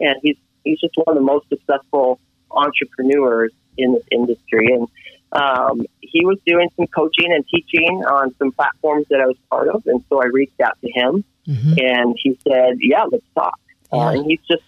and 0.01 0.17
he's 0.23 0.37
he's 0.63 0.81
just 0.81 0.95
one 0.97 1.17
of 1.17 1.21
the 1.21 1.27
most 1.27 1.49
successful 1.49 2.21
entrepreneurs 2.51 3.53
in 3.77 3.93
this 3.93 4.05
industry. 4.11 4.69
And 4.73 4.89
um, 5.33 5.85
he 6.01 6.25
was 6.25 6.39
doing 6.47 6.71
some 6.77 6.87
coaching 6.87 7.33
and 7.33 7.45
teaching 7.49 8.05
on 8.05 8.35
some 8.39 8.53
platforms 8.53 9.07
that 9.11 9.21
I 9.21 9.27
was 9.27 9.37
part 9.51 9.69
of, 9.69 9.83
and 9.87 10.03
so 10.09 10.23
I 10.23 10.27
reached 10.27 10.61
out 10.61 10.79
to 10.81 10.91
him, 10.91 11.25
mm-hmm. 11.47 11.75
and 11.77 12.17
he 12.23 12.39
said, 12.49 12.79
"Yeah, 12.81 13.05
let's 13.11 13.27
talk." 13.35 13.59
Uh. 13.93 13.99
Uh, 13.99 14.11
and 14.13 14.27
he's 14.27 14.41
just 14.49 14.63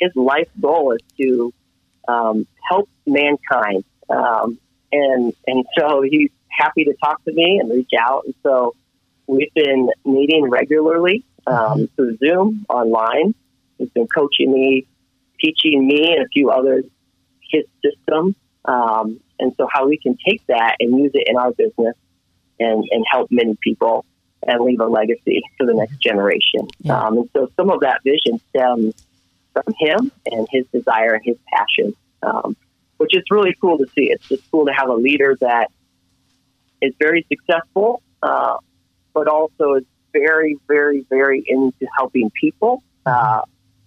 his 0.00 0.10
life 0.16 0.48
goal 0.60 0.92
is 0.92 1.00
to 1.18 1.52
um, 2.08 2.46
help 2.68 2.88
mankind, 3.06 3.84
um, 4.08 4.58
and 4.90 5.34
and 5.46 5.64
so 5.78 6.02
he's 6.02 6.30
happy 6.48 6.84
to 6.84 6.94
talk 6.94 7.22
to 7.24 7.32
me 7.32 7.58
and 7.60 7.70
reach 7.70 7.92
out, 7.98 8.24
and 8.24 8.34
so 8.42 8.74
we've 9.26 9.52
been 9.54 9.90
meeting 10.04 10.48
regularly 10.50 11.24
um, 11.46 11.56
mm-hmm. 11.56 11.84
through 11.96 12.16
Zoom 12.18 12.66
online. 12.68 13.34
He's 13.78 13.90
been 13.90 14.08
coaching 14.08 14.52
me 14.52 14.86
teaching 15.40 15.86
me 15.86 16.12
and 16.14 16.24
a 16.24 16.28
few 16.28 16.50
others 16.50 16.84
his 17.50 17.64
system. 17.84 18.34
Um, 18.64 19.20
and 19.38 19.52
so 19.56 19.66
how 19.70 19.88
we 19.88 19.98
can 19.98 20.16
take 20.24 20.46
that 20.46 20.76
and 20.80 20.98
use 20.98 21.10
it 21.14 21.24
in 21.26 21.36
our 21.36 21.52
business 21.52 21.96
and, 22.60 22.84
and 22.90 23.04
help 23.10 23.30
many 23.30 23.56
people 23.60 24.04
and 24.46 24.60
leave 24.64 24.80
a 24.80 24.86
legacy 24.86 25.42
for 25.58 25.66
the 25.66 25.74
next 25.74 25.98
generation. 26.00 26.68
Yeah. 26.80 27.00
Um, 27.00 27.18
and 27.18 27.30
so 27.32 27.50
some 27.56 27.70
of 27.70 27.80
that 27.80 28.02
vision 28.04 28.40
stems 28.50 28.94
from 29.52 29.74
him 29.78 30.12
and 30.26 30.46
his 30.50 30.66
desire 30.72 31.14
and 31.14 31.22
his 31.24 31.36
passion, 31.52 31.94
um, 32.22 32.56
which 32.96 33.16
is 33.16 33.22
really 33.30 33.54
cool 33.60 33.78
to 33.78 33.86
see. 33.94 34.10
It's 34.10 34.28
just 34.28 34.48
cool 34.50 34.66
to 34.66 34.72
have 34.72 34.88
a 34.88 34.94
leader 34.94 35.36
that 35.40 35.70
is 36.80 36.94
very 36.98 37.26
successful, 37.28 38.02
uh, 38.22 38.56
but 39.14 39.28
also 39.28 39.74
is 39.74 39.84
very, 40.12 40.58
very, 40.68 41.04
very 41.08 41.44
into 41.46 41.86
helping 41.96 42.30
people. 42.30 42.82
Uh, 43.04 43.42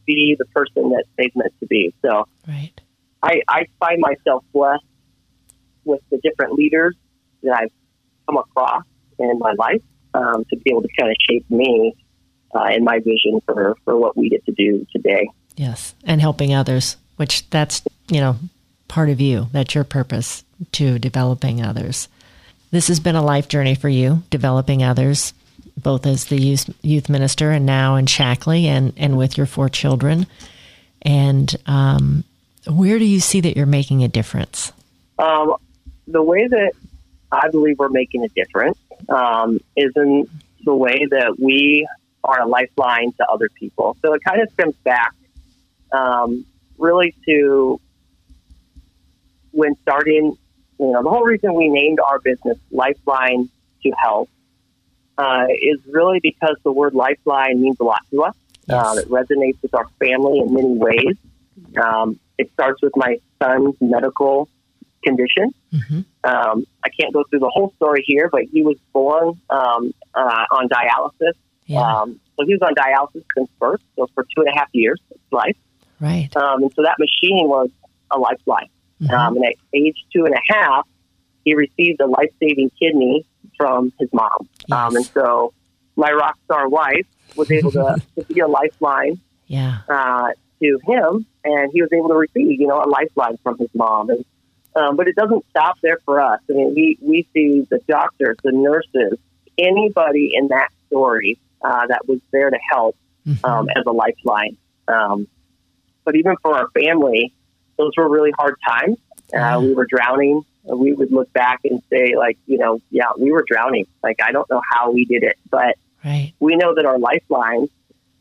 be 0.05 0.36
the 0.38 0.46
person 0.46 0.89
that 0.91 1.05
they've 1.17 1.36
meant 1.36 1.53
to 1.60 1.65
be. 1.65 1.94
So 2.01 2.27
right. 2.48 2.72
I, 3.22 3.41
I 3.48 3.65
find 3.79 4.00
myself 4.00 4.44
blessed 4.53 4.84
with 5.84 6.01
the 6.10 6.17
different 6.17 6.53
leaders 6.53 6.96
that 7.44 7.55
I've 7.55 7.72
come 8.27 8.38
across 8.38 8.84
in 9.20 9.39
my 9.39 9.53
life 9.58 9.82
um, 10.13 10.46
to 10.50 10.58
be 10.58 10.72
able 10.72 10.84
to 10.84 10.89
kind 10.98 11.12
of 11.12 11.17
shape 11.20 11.50
me 11.50 11.96
uh, 12.53 12.63
and 12.63 12.84
my 12.84 13.00
vision 13.00 13.41
for, 13.46 13.75
for 13.84 13.98
what 13.98 14.15
we 14.15 14.29
get 14.29 14.46
to 14.46 14.51
do 14.51 14.86
today. 14.91 15.29
Yes, 15.55 15.96
and 16.03 16.22
helping 16.22 16.53
others, 16.53 16.98
which 17.15 17.50
that's, 17.50 17.82
you 18.10 18.20
know, 18.20 18.38
part 18.88 19.10
of 19.10 19.22
you. 19.22 19.48
That's 19.51 19.74
your 19.74 19.84
purpose 19.84 20.44
to 20.74 21.00
developing 21.00 21.63
others. 21.63 22.08
This 22.75 22.89
has 22.89 23.00
been 23.00 23.15
a 23.15 23.24
life 23.24 23.48
journey 23.48 23.74
for 23.74 23.88
you, 23.88 24.22
developing 24.29 24.84
others, 24.84 25.34
both 25.77 26.05
as 26.05 26.25
the 26.25 26.38
youth, 26.38 26.70
youth 26.82 27.08
minister 27.08 27.51
and 27.51 27.65
now 27.65 27.96
in 27.96 28.05
Shaklee 28.05 28.65
and, 28.65 28.91
and 28.98 29.17
with 29.17 29.38
your 29.38 29.46
four 29.46 29.70
children. 29.70 30.27
And 31.01 31.55
um, 31.67 32.25
where 32.67 33.00
do 33.00 33.05
you 33.05 33.22
see 33.22 33.39
that 33.39 33.55
you're 33.55 33.65
making 33.65 34.03
a 34.03 34.10
difference? 34.10 34.74
Um, 35.17 35.55
the 36.05 36.22
way 36.22 36.50
that 36.50 36.74
I 37.32 37.48
believe 37.48 37.79
we're 37.79 37.88
making 37.88 38.25
a 38.25 38.27
difference 38.27 38.77
um, 39.08 39.62
is 39.77 39.94
in 39.96 40.27
the 40.65 40.75
way 40.75 41.08
that 41.12 41.39
we 41.39 41.88
are 42.25 42.41
a 42.41 42.46
lifeline 42.46 43.13
to 43.13 43.25
other 43.32 43.48
people. 43.48 43.96
So 44.01 44.12
it 44.15 44.22
kind 44.22 44.41
of 44.41 44.51
stems 44.51 44.75
back 44.84 45.15
um, 45.94 46.46
really 46.77 47.15
to 47.25 47.79
when 49.51 49.77
starting, 49.82 50.38
you 50.79 50.91
know, 50.91 51.03
the 51.03 51.10
whole 51.10 51.24
reason 51.24 51.53
we 51.53 51.70
named 51.70 52.00
our 52.00 52.20
business 52.20 52.58
Lifeline 52.72 53.50
to 53.84 53.91
Health 53.98 54.29
uh, 55.17 55.46
is 55.50 55.79
really 55.88 56.20
because 56.20 56.58
the 56.63 56.72
word 56.72 56.94
lifeline 56.94 57.62
means 57.62 57.77
a 57.79 57.84
lot 57.84 58.01
to 58.12 58.24
us. 58.24 58.36
Yes. 58.67 58.86
Uh, 58.86 58.96
it 59.00 59.10
resonates 59.10 59.62
with 59.62 59.74
our 59.74 59.88
family 60.00 60.39
in 60.39 60.53
many 60.53 60.74
ways. 60.74 61.17
Um, 61.82 62.20
it 62.38 62.51
starts 62.53 62.82
with 62.82 62.94
my 62.96 63.20
son's 63.41 63.75
medical 63.79 64.50
condition. 65.03 65.53
Mm-hmm. 65.72 66.01
Um, 66.24 66.65
I 66.84 66.89
can't 66.89 67.13
go 67.13 67.24
through 67.29 67.39
the 67.39 67.50
whole 67.50 67.72
story 67.77 68.03
here, 68.05 68.29
but 68.29 68.44
he 68.51 68.63
was 68.63 68.77
born 68.91 69.39
um, 69.50 69.94
uh, 70.13 70.46
on 70.51 70.67
dialysis. 70.67 71.34
Yeah. 71.67 71.79
Um, 71.79 72.20
so 72.38 72.46
he 72.46 72.55
was 72.55 72.62
on 72.62 72.75
dialysis 72.75 73.24
since 73.36 73.50
birth, 73.60 73.82
so 73.96 74.08
for 74.13 74.24
two 74.24 74.41
and 74.41 74.50
a 74.50 74.58
half 74.58 74.70
years 74.74 75.00
of 75.12 75.17
his 75.17 75.32
life. 75.32 75.58
Right. 76.00 76.36
Um, 76.36 76.63
and 76.63 76.74
so 76.74 76.82
that 76.82 76.98
machine 77.00 77.48
was 77.48 77.70
a 78.12 78.20
lifeline. 78.20 78.70
Mm-hmm. 79.02 79.14
Um, 79.14 79.36
and 79.38 79.46
at 79.46 79.54
age 79.74 79.98
two 80.14 80.25
and 80.25 80.34
a 80.34 80.54
half, 80.54 80.88
he 81.44 81.54
received 81.54 82.02
a 82.02 82.08
life 82.08 82.32
saving 82.40 82.72
kidney 82.80 83.25
from 83.58 83.94
his 84.00 84.10
mom. 84.12 84.50
Yes. 84.68 84.78
Um, 84.78 84.96
and 84.96 85.06
so 85.06 85.54
my 85.96 86.12
rock 86.12 86.38
star 86.46 86.68
wife 86.68 87.06
was 87.36 87.52
able 87.52 87.72
to, 87.72 88.02
to 88.16 88.25
be 88.25 88.40
a 88.40 88.48
lifeline 88.48 89.20
yeah. 89.48 89.80
uh, 89.90 90.30
to 90.62 90.80
him, 90.86 91.25
and 91.44 91.72
he 91.72 91.82
was 91.82 91.92
able 91.94 92.10
to 92.10 92.16
receive, 92.16 92.60
you 92.60 92.68
know, 92.68 92.84
a 92.84 92.90
lifeline 92.90 93.38
from 93.44 93.58
his 93.58 93.70
mom. 93.74 94.10
And 94.10 94.25
um, 94.75 94.98
but 94.98 95.08
it 95.08 95.16
doesn't 95.16 95.46
stop 95.52 95.80
there 95.82 96.00
for 96.04 96.20
us. 96.20 96.42
I 96.50 96.54
mean, 96.54 96.75
we 96.75 96.98
we 97.02 97.28
see 97.34 97.66
the 97.70 97.80
doctors, 97.88 98.38
the 98.44 98.52
nurses, 98.52 99.18
anybody 99.58 100.34
in 100.36 100.50
that 100.50 100.70
story 100.88 101.40
uh, 101.62 101.88
that 101.88 102.08
was 102.08 102.20
there 102.32 102.50
to 102.50 102.58
help 102.72 102.98
mm-hmm. 103.25 103.46
um, 103.46 103.70
as 103.70 103.86
a 103.86 103.92
lifeline. 103.92 104.58
Um, 104.88 105.28
but 106.04 106.16
even 106.16 106.36
for 106.42 106.56
our 106.56 106.68
family, 106.70 107.34
those 107.77 107.91
were 107.98 108.10
really 108.10 108.32
hard 108.38 108.55
times. 108.67 108.98
Uh, 109.34 109.60
we 109.62 109.74
were 109.74 109.86
drowning 109.86 110.44
we 110.65 110.94
would 110.94 111.12
look 111.12 111.32
back 111.34 111.62
and 111.63 111.82
say, 111.89 112.15
like, 112.17 112.38
you 112.48 112.58
know, 112.58 112.82
yeah, 112.89 113.05
we 113.17 113.32
were 113.32 113.46
drowning. 113.48 113.86
Like, 114.01 114.20
I 114.22 114.32
don't 114.32 114.50
know 114.50 114.62
how 114.72 114.91
we 114.91 115.05
did 115.05 115.24
it, 115.24 115.38
but 115.50 115.77
right. 116.03 116.34
we 116.39 116.55
know 116.55 116.74
that 116.75 116.86
our 116.86 116.98
lifelines 116.98 117.70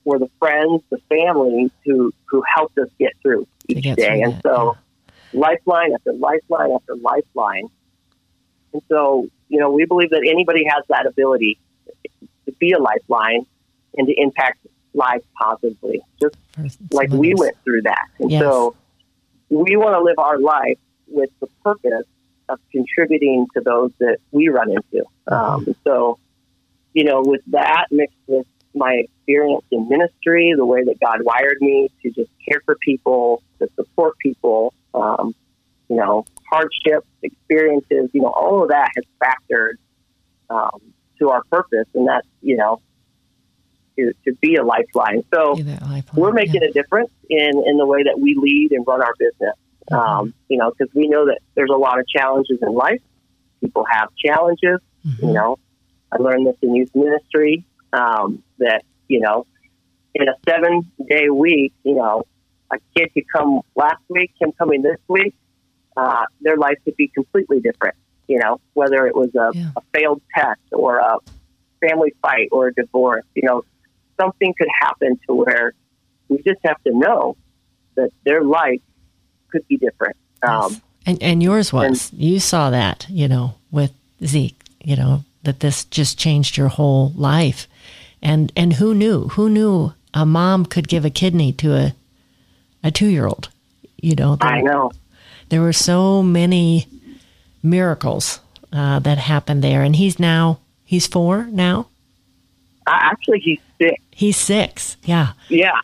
were 0.05 0.19
the 0.19 0.31
friends, 0.39 0.83
the 0.91 0.99
families 1.09 1.71
who 1.85 2.13
who 2.27 2.43
helped 2.55 2.77
us 2.79 2.89
get 2.99 3.13
through 3.23 3.47
each 3.69 3.85
get 3.85 3.97
day. 3.97 4.21
Through 4.21 4.33
and 4.33 4.41
so, 4.43 4.77
yeah. 5.33 5.41
lifeline 5.41 5.95
after 5.95 6.13
lifeline 6.13 6.73
after 6.73 6.97
lifeline. 6.97 7.69
And 8.73 8.83
so, 8.89 9.29
you 9.49 9.59
know, 9.59 9.71
we 9.71 9.87
believe 9.87 10.11
that 10.11 10.27
anybody 10.29 10.65
has 10.69 10.85
that 10.89 11.07
ability 11.07 11.59
to 12.45 12.53
be 12.59 12.73
a 12.73 12.79
lifeline 12.79 13.47
and 13.97 14.07
to 14.09 14.15
impact 14.21 14.67
lives 14.93 15.25
positively, 15.41 16.03
just 16.21 16.37
like 16.93 17.11
we 17.11 17.35
went 17.35 17.57
through 17.65 17.83
that. 17.83 18.07
And 18.19 18.31
yes. 18.31 18.43
so, 18.43 18.77
we 19.49 19.77
want 19.77 19.95
to 19.95 20.03
live 20.03 20.19
our 20.19 20.39
life 20.39 20.79
with 21.07 21.31
the 21.41 21.47
purpose 21.63 22.07
of 22.49 22.59
contributing 22.71 23.47
to 23.55 23.61
those 23.61 23.91
that 23.99 24.19
we 24.31 24.49
run 24.49 24.71
into. 24.71 25.05
Um, 25.29 25.75
so, 25.85 26.19
you 26.93 27.05
know, 27.05 27.23
with 27.25 27.43
that 27.49 27.87
mixed 27.91 28.17
with 28.27 28.47
my 28.75 29.05
experience 29.05 29.65
in 29.71 29.89
ministry, 29.89 30.53
the 30.57 30.67
way 30.67 30.85
that 30.85 30.99
God 31.01 31.21
wired 31.23 31.59
me 31.61 31.91
to 32.03 32.11
just 32.11 32.31
care 32.49 32.61
for 32.65 32.77
people, 32.77 33.43
to 33.61 33.69
support 33.77 34.19
people, 34.19 34.75
um, 34.95 35.35
you 35.89 35.97
know, 35.97 36.25
hardships, 36.51 37.07
experiences, 37.23 38.11
you 38.13 38.23
know, 38.23 38.29
all 38.29 38.63
of 38.63 38.71
that 38.71 38.91
has 38.97 39.05
factored 39.23 39.75
um, 40.51 40.81
to 41.19 41.31
our 41.31 41.43
purpose, 41.51 41.87
and 41.95 42.07
that's, 42.09 42.27
you 42.43 42.57
know, 42.57 42.81
to, 43.97 44.13
to 44.25 44.35
be 44.41 44.57
a 44.57 44.65
lifeline. 44.65 45.25
So 45.33 45.53
lifeline, 45.53 46.05
we're 46.15 46.33
making 46.33 46.63
yeah. 46.63 46.69
a 46.69 46.73
difference 46.73 47.11
in, 47.29 47.63
in 47.67 47.77
the 47.77 47.87
way 47.87 48.03
that 48.05 48.19
we 48.19 48.35
lead 48.35 48.73
and 48.73 48.87
run 48.87 49.03
our 49.03 49.15
business. 49.19 49.55
Um, 49.91 50.33
you 50.49 50.57
know, 50.57 50.71
because 50.71 50.93
we 50.95 51.09
know 51.09 51.27
that 51.27 51.41
there's 51.55 51.71
a 51.71 51.77
lot 51.77 52.01
of 52.01 52.09
challenges 52.09 52.59
in 52.63 52.73
life. 52.73 53.03
People 53.61 53.85
have 53.91 54.09
challenges. 54.17 54.81
Mm-hmm. 55.07 55.27
You 55.27 55.33
know, 55.35 55.59
I 56.11 56.17
learned 56.17 56.47
this 56.47 56.57
in 56.63 56.75
youth 56.75 56.91
ministry 56.95 57.67
um, 57.93 58.43
that 58.59 58.83
you 59.09 59.21
know, 59.21 59.47
in 60.15 60.29
a 60.29 60.35
seven 60.49 60.91
day 61.09 61.29
week, 61.31 61.73
you 61.83 61.95
know, 61.95 62.25
a 62.71 62.79
kid 62.97 63.13
could 63.15 63.29
come 63.31 63.61
last 63.75 64.03
week, 64.09 64.33
him 64.41 64.53
coming 64.53 64.83
this 64.83 64.99
week, 65.09 65.35
uh, 65.97 66.25
their 66.41 66.57
life 66.57 66.79
could 66.85 66.97
be 66.97 67.09
completely 67.09 67.61
different. 67.61 67.97
You 68.27 68.39
know, 68.39 68.61
whether 68.73 69.07
it 69.07 69.15
was 69.15 69.35
a, 69.35 69.51
yeah. 69.53 69.71
a 69.77 69.81
failed 69.93 70.23
test 70.35 70.61
or 70.73 70.99
a 70.99 71.19
family 71.81 72.15
fight 72.23 72.49
or 72.53 72.69
a 72.69 72.75
divorce, 72.75 73.25
you 73.35 73.43
know, 73.43 73.65
something 74.21 74.55
could 74.57 74.69
happen 74.81 75.19
to 75.27 75.35
where 75.35 75.75
we 76.29 76.39
just 76.43 76.61
have 76.65 76.83
to 76.85 76.97
know 76.97 77.37
that 77.97 78.11
their 78.25 78.43
life 78.43 78.81
could 79.51 79.67
be 79.69 79.77
different. 79.77 80.17
Um, 80.43 80.81
And 81.07 81.23
and 81.23 81.43
yours 81.43 81.73
was. 81.73 82.11
And, 82.13 82.21
you 82.21 82.41
saw 82.41 82.71
that, 82.71 83.07
you 83.11 83.29
know, 83.29 83.55
with 83.71 83.93
Zeke, 84.25 84.59
you 84.83 84.97
know, 84.97 85.25
that 85.43 85.61
this 85.61 85.85
just 85.85 86.19
changed 86.19 86.57
your 86.57 86.69
whole 86.69 87.13
life. 87.15 87.69
And 88.23 88.53
and 88.57 88.73
who 88.75 88.95
knew? 88.95 89.29
Who 89.29 89.49
knew 89.49 89.93
a 90.15 90.25
mom 90.25 90.65
could 90.67 90.89
give 90.89 91.05
a 91.05 91.11
kidney 91.11 91.53
to 91.53 91.75
a 91.75 91.95
a 92.83 92.91
2-year-old? 92.91 93.49
You 94.01 94.15
know. 94.15 94.37
There, 94.37 94.49
I 94.49 94.61
know. 94.61 94.91
There 95.49 95.61
were 95.61 95.73
so 95.75 96.23
many 96.23 96.87
miracles 97.63 98.41
uh, 98.73 98.99
that 99.01 99.19
happened 99.19 99.63
there 99.63 99.83
and 99.83 99.97
he's 99.97 100.19
now 100.19 100.59
he's 100.85 101.07
4 101.07 101.49
now. 101.51 101.87
Uh, 102.87 102.93
actually, 102.93 103.41
he's 103.41 103.61
6. 103.91 104.03
He's 104.11 104.37
6. 104.37 104.97
Yeah. 105.05 105.33
Yeah 105.49 105.81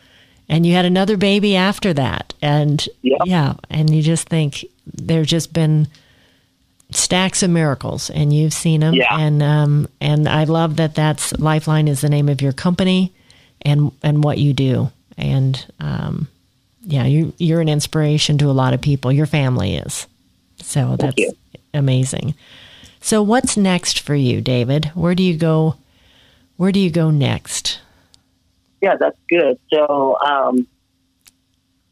and 0.51 0.65
you 0.65 0.73
had 0.73 0.85
another 0.85 1.17
baby 1.17 1.55
after 1.55 1.93
that 1.93 2.35
and 2.41 2.87
yep. 3.01 3.21
yeah 3.25 3.53
and 3.71 3.89
you 3.89 4.03
just 4.03 4.27
think 4.27 4.65
there's 4.85 5.27
just 5.27 5.53
been 5.53 5.87
stacks 6.91 7.41
of 7.41 7.49
miracles 7.49 8.09
and 8.09 8.33
you've 8.33 8.53
seen 8.53 8.81
them 8.81 8.93
yeah. 8.93 9.17
and 9.17 9.41
um 9.41 9.87
and 9.99 10.27
I 10.27 10.43
love 10.43 10.75
that 10.75 10.93
that's 10.93 11.31
Lifeline 11.39 11.87
is 11.87 12.01
the 12.01 12.09
name 12.09 12.29
of 12.29 12.41
your 12.41 12.51
company 12.51 13.13
and 13.61 13.91
and 14.03 14.23
what 14.23 14.37
you 14.37 14.53
do 14.53 14.91
and 15.17 15.65
um 15.79 16.27
yeah 16.83 17.05
you 17.05 17.33
you're 17.37 17.61
an 17.61 17.69
inspiration 17.69 18.37
to 18.39 18.49
a 18.49 18.51
lot 18.51 18.73
of 18.73 18.81
people 18.81 19.11
your 19.11 19.25
family 19.25 19.75
is 19.75 20.05
so 20.57 20.97
that's 20.99 21.21
amazing 21.73 22.35
so 22.99 23.23
what's 23.23 23.55
next 23.55 24.01
for 24.01 24.15
you 24.15 24.41
David 24.41 24.91
where 24.93 25.15
do 25.15 25.23
you 25.23 25.37
go 25.37 25.75
where 26.57 26.73
do 26.73 26.79
you 26.79 26.91
go 26.91 27.09
next 27.09 27.79
yeah, 28.81 28.95
that's 28.99 29.17
good. 29.29 29.59
So, 29.71 30.17
um, 30.19 30.67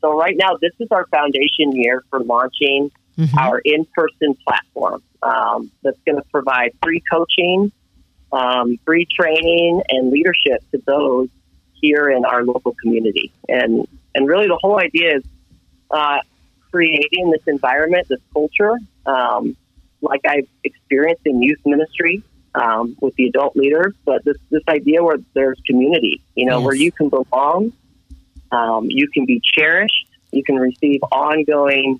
so 0.01 0.17
right 0.17 0.35
now, 0.37 0.57
this 0.61 0.71
is 0.79 0.87
our 0.91 1.05
foundation 1.07 1.73
year 1.73 2.03
for 2.09 2.19
launching 2.19 2.91
mm-hmm. 3.17 3.37
our 3.37 3.59
in-person 3.59 4.35
platform 4.45 5.03
um, 5.21 5.71
that's 5.83 5.99
going 6.05 6.15
to 6.15 6.27
provide 6.31 6.71
free 6.83 7.03
coaching, 7.11 7.71
um, 8.31 8.77
free 8.85 9.07
training, 9.19 9.81
and 9.89 10.11
leadership 10.11 10.63
to 10.71 10.81
those 10.85 11.29
here 11.73 12.09
in 12.09 12.25
our 12.25 12.43
local 12.43 12.75
community. 12.81 13.31
And 13.47 13.87
and 14.15 14.27
really, 14.27 14.47
the 14.47 14.57
whole 14.59 14.79
idea 14.79 15.17
is 15.17 15.23
uh, 15.91 16.19
creating 16.71 17.31
this 17.31 17.43
environment, 17.47 18.07
this 18.07 18.19
culture, 18.33 18.73
um, 19.05 19.55
like 20.01 20.21
I've 20.25 20.47
experienced 20.63 21.21
in 21.25 21.41
youth 21.41 21.59
ministry, 21.65 22.23
um, 22.55 22.95
with 23.01 23.15
the 23.15 23.25
adult 23.25 23.55
leaders, 23.55 23.93
but 24.05 24.23
this 24.25 24.37
this 24.49 24.63
idea 24.67 25.03
where 25.03 25.17
there's 25.33 25.59
community, 25.65 26.21
you 26.35 26.45
know, 26.45 26.57
yes. 26.57 26.65
where 26.65 26.75
you 26.75 26.91
can 26.91 27.09
belong, 27.09 27.73
um, 28.51 28.87
you 28.89 29.07
can 29.07 29.25
be 29.25 29.41
cherished, 29.43 30.07
you 30.31 30.43
can 30.43 30.55
receive 30.55 31.01
ongoing 31.11 31.99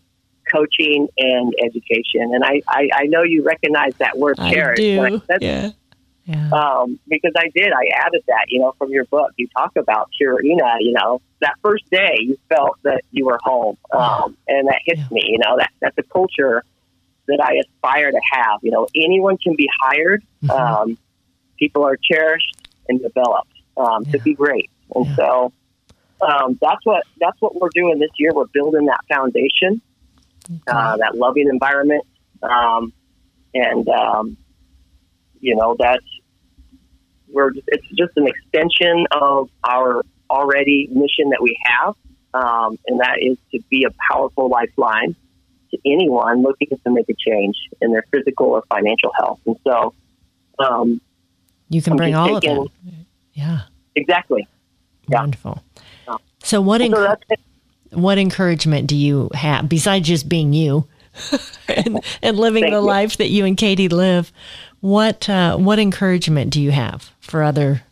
coaching 0.52 1.08
and 1.18 1.54
education. 1.64 2.34
And 2.34 2.44
I, 2.44 2.62
I, 2.68 2.90
I 2.94 3.04
know 3.06 3.24
you 3.24 3.44
recognize 3.44 3.94
that 4.00 4.18
word 4.18 4.38
cherished. 4.38 4.82
I 4.82 5.18
do. 5.18 5.22
yeah. 5.42 5.72
Yeah. 6.26 6.50
Um, 6.52 7.00
because 7.08 7.32
I 7.36 7.50
did, 7.56 7.72
I 7.72 7.90
added 8.06 8.22
that, 8.28 8.46
you 8.50 8.60
know, 8.60 8.76
from 8.78 8.92
your 8.92 9.06
book. 9.06 9.32
You 9.38 9.48
talk 9.58 9.76
about 9.76 10.12
Purina, 10.22 10.76
you 10.80 10.92
know, 10.92 11.22
that 11.42 11.56
first 11.64 11.90
day 11.90 12.18
you 12.20 12.38
felt 12.50 12.78
that 12.84 13.02
you 13.10 13.26
were 13.26 13.40
home. 13.42 13.78
Um, 13.92 14.38
and 14.48 14.68
that 14.68 14.80
hits 14.86 15.02
yeah. 15.02 15.08
me, 15.10 15.24
you 15.26 15.40
know, 15.40 15.58
that 15.58 15.72
that's 15.82 15.98
a 15.98 16.04
culture 16.04 16.64
that 17.30 17.40
I 17.44 17.56
aspire 17.56 18.12
to 18.12 18.22
have. 18.34 18.60
You 18.62 18.72
know, 18.72 18.88
anyone 18.96 19.38
can 19.38 19.56
be 19.56 19.70
hired. 19.82 20.24
Mm-hmm. 20.44 20.52
Um, 20.52 20.98
people 21.58 21.86
are 21.86 21.98
cherished 21.98 22.56
and 22.88 23.02
developed 23.02 23.54
um, 23.78 24.04
yeah. 24.06 24.12
to 24.14 24.20
be 24.20 24.34
great, 24.34 24.70
and 24.96 25.06
yeah. 25.06 25.16
so 25.16 25.54
um, 26.22 26.58
that's 26.62 26.86
what 26.86 27.04
that's 27.20 27.40
what 27.40 27.56
we're 27.56 27.70
doing 27.74 28.00
this 28.00 28.12
year. 28.18 28.32
We're 28.34 28.48
building 28.48 28.86
that 28.88 29.02
foundation, 29.14 29.82
okay. 30.46 30.62
uh, 30.68 30.98
that 30.98 31.16
loving 31.16 31.48
environment, 31.50 32.06
um, 32.44 32.94
and 33.54 33.88
um, 33.88 34.38
you 35.40 35.56
know 35.56 35.76
that's 35.80 36.06
we're 37.32 37.52
just, 37.52 37.66
it's 37.68 37.88
just 37.98 38.12
an 38.18 38.28
extension 38.28 39.06
of 39.12 39.50
our 39.64 40.04
already 40.30 40.88
mission 40.92 41.30
that 41.30 41.42
we 41.42 41.58
have, 41.66 41.96
um, 42.34 42.78
and 42.88 43.00
that 43.00 43.18
is 43.22 43.38
to 43.52 43.60
be 43.70 43.86
a 43.86 43.94
powerful 44.12 44.50
lifeline 44.50 45.16
to 45.72 45.78
anyone 45.86 46.42
looking 46.42 46.70
to 46.70 46.92
make 46.92 47.10
a 47.10 47.14
change 47.14 47.56
in 47.82 47.92
their 47.92 48.04
physical 48.12 48.48
or 48.48 48.64
financial 48.70 49.12
health. 49.18 49.40
And 49.46 49.56
so, 49.66 49.94
um, 50.60 51.02
you 51.70 51.82
can 51.82 51.94
I'm 51.94 51.98
bring 51.98 52.16
all 52.16 52.40
taking, 52.40 52.58
of 52.58 52.68
that. 52.86 52.94
Yeah. 53.34 53.62
Exactly. 53.96 54.48
Wonderful. 55.08 55.64
Yeah. 56.08 56.18
So, 56.44 56.62
what 56.62 56.82
so 56.82 57.16
what 57.92 58.18
encouragement 58.18 58.88
do 58.88 58.96
you 58.96 59.30
have 59.34 59.68
besides 59.68 60.08
just 60.08 60.30
being 60.30 60.54
you 60.54 60.88
and, 61.68 62.00
and, 62.22 62.38
living 62.38 62.64
the 62.64 62.72
you. 62.72 62.80
life 62.80 63.18
that 63.18 63.30
you 63.30 63.46
and 63.46 63.58
Katie 63.58 63.90
live? 63.90 64.32
What 64.82 65.30
uh, 65.30 65.58
what 65.58 65.80
encouragement 65.80 66.52
do 66.52 66.62
you 66.62 66.72
have 66.72 67.12
for 67.20 67.44
other 67.44 67.84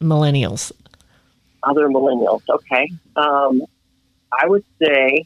millennials? 0.00 0.72
Other 1.62 1.88
millennials, 1.88 2.42
okay. 2.48 2.88
Um, 3.16 3.62
I 4.32 4.46
would 4.46 4.64
say 4.80 5.24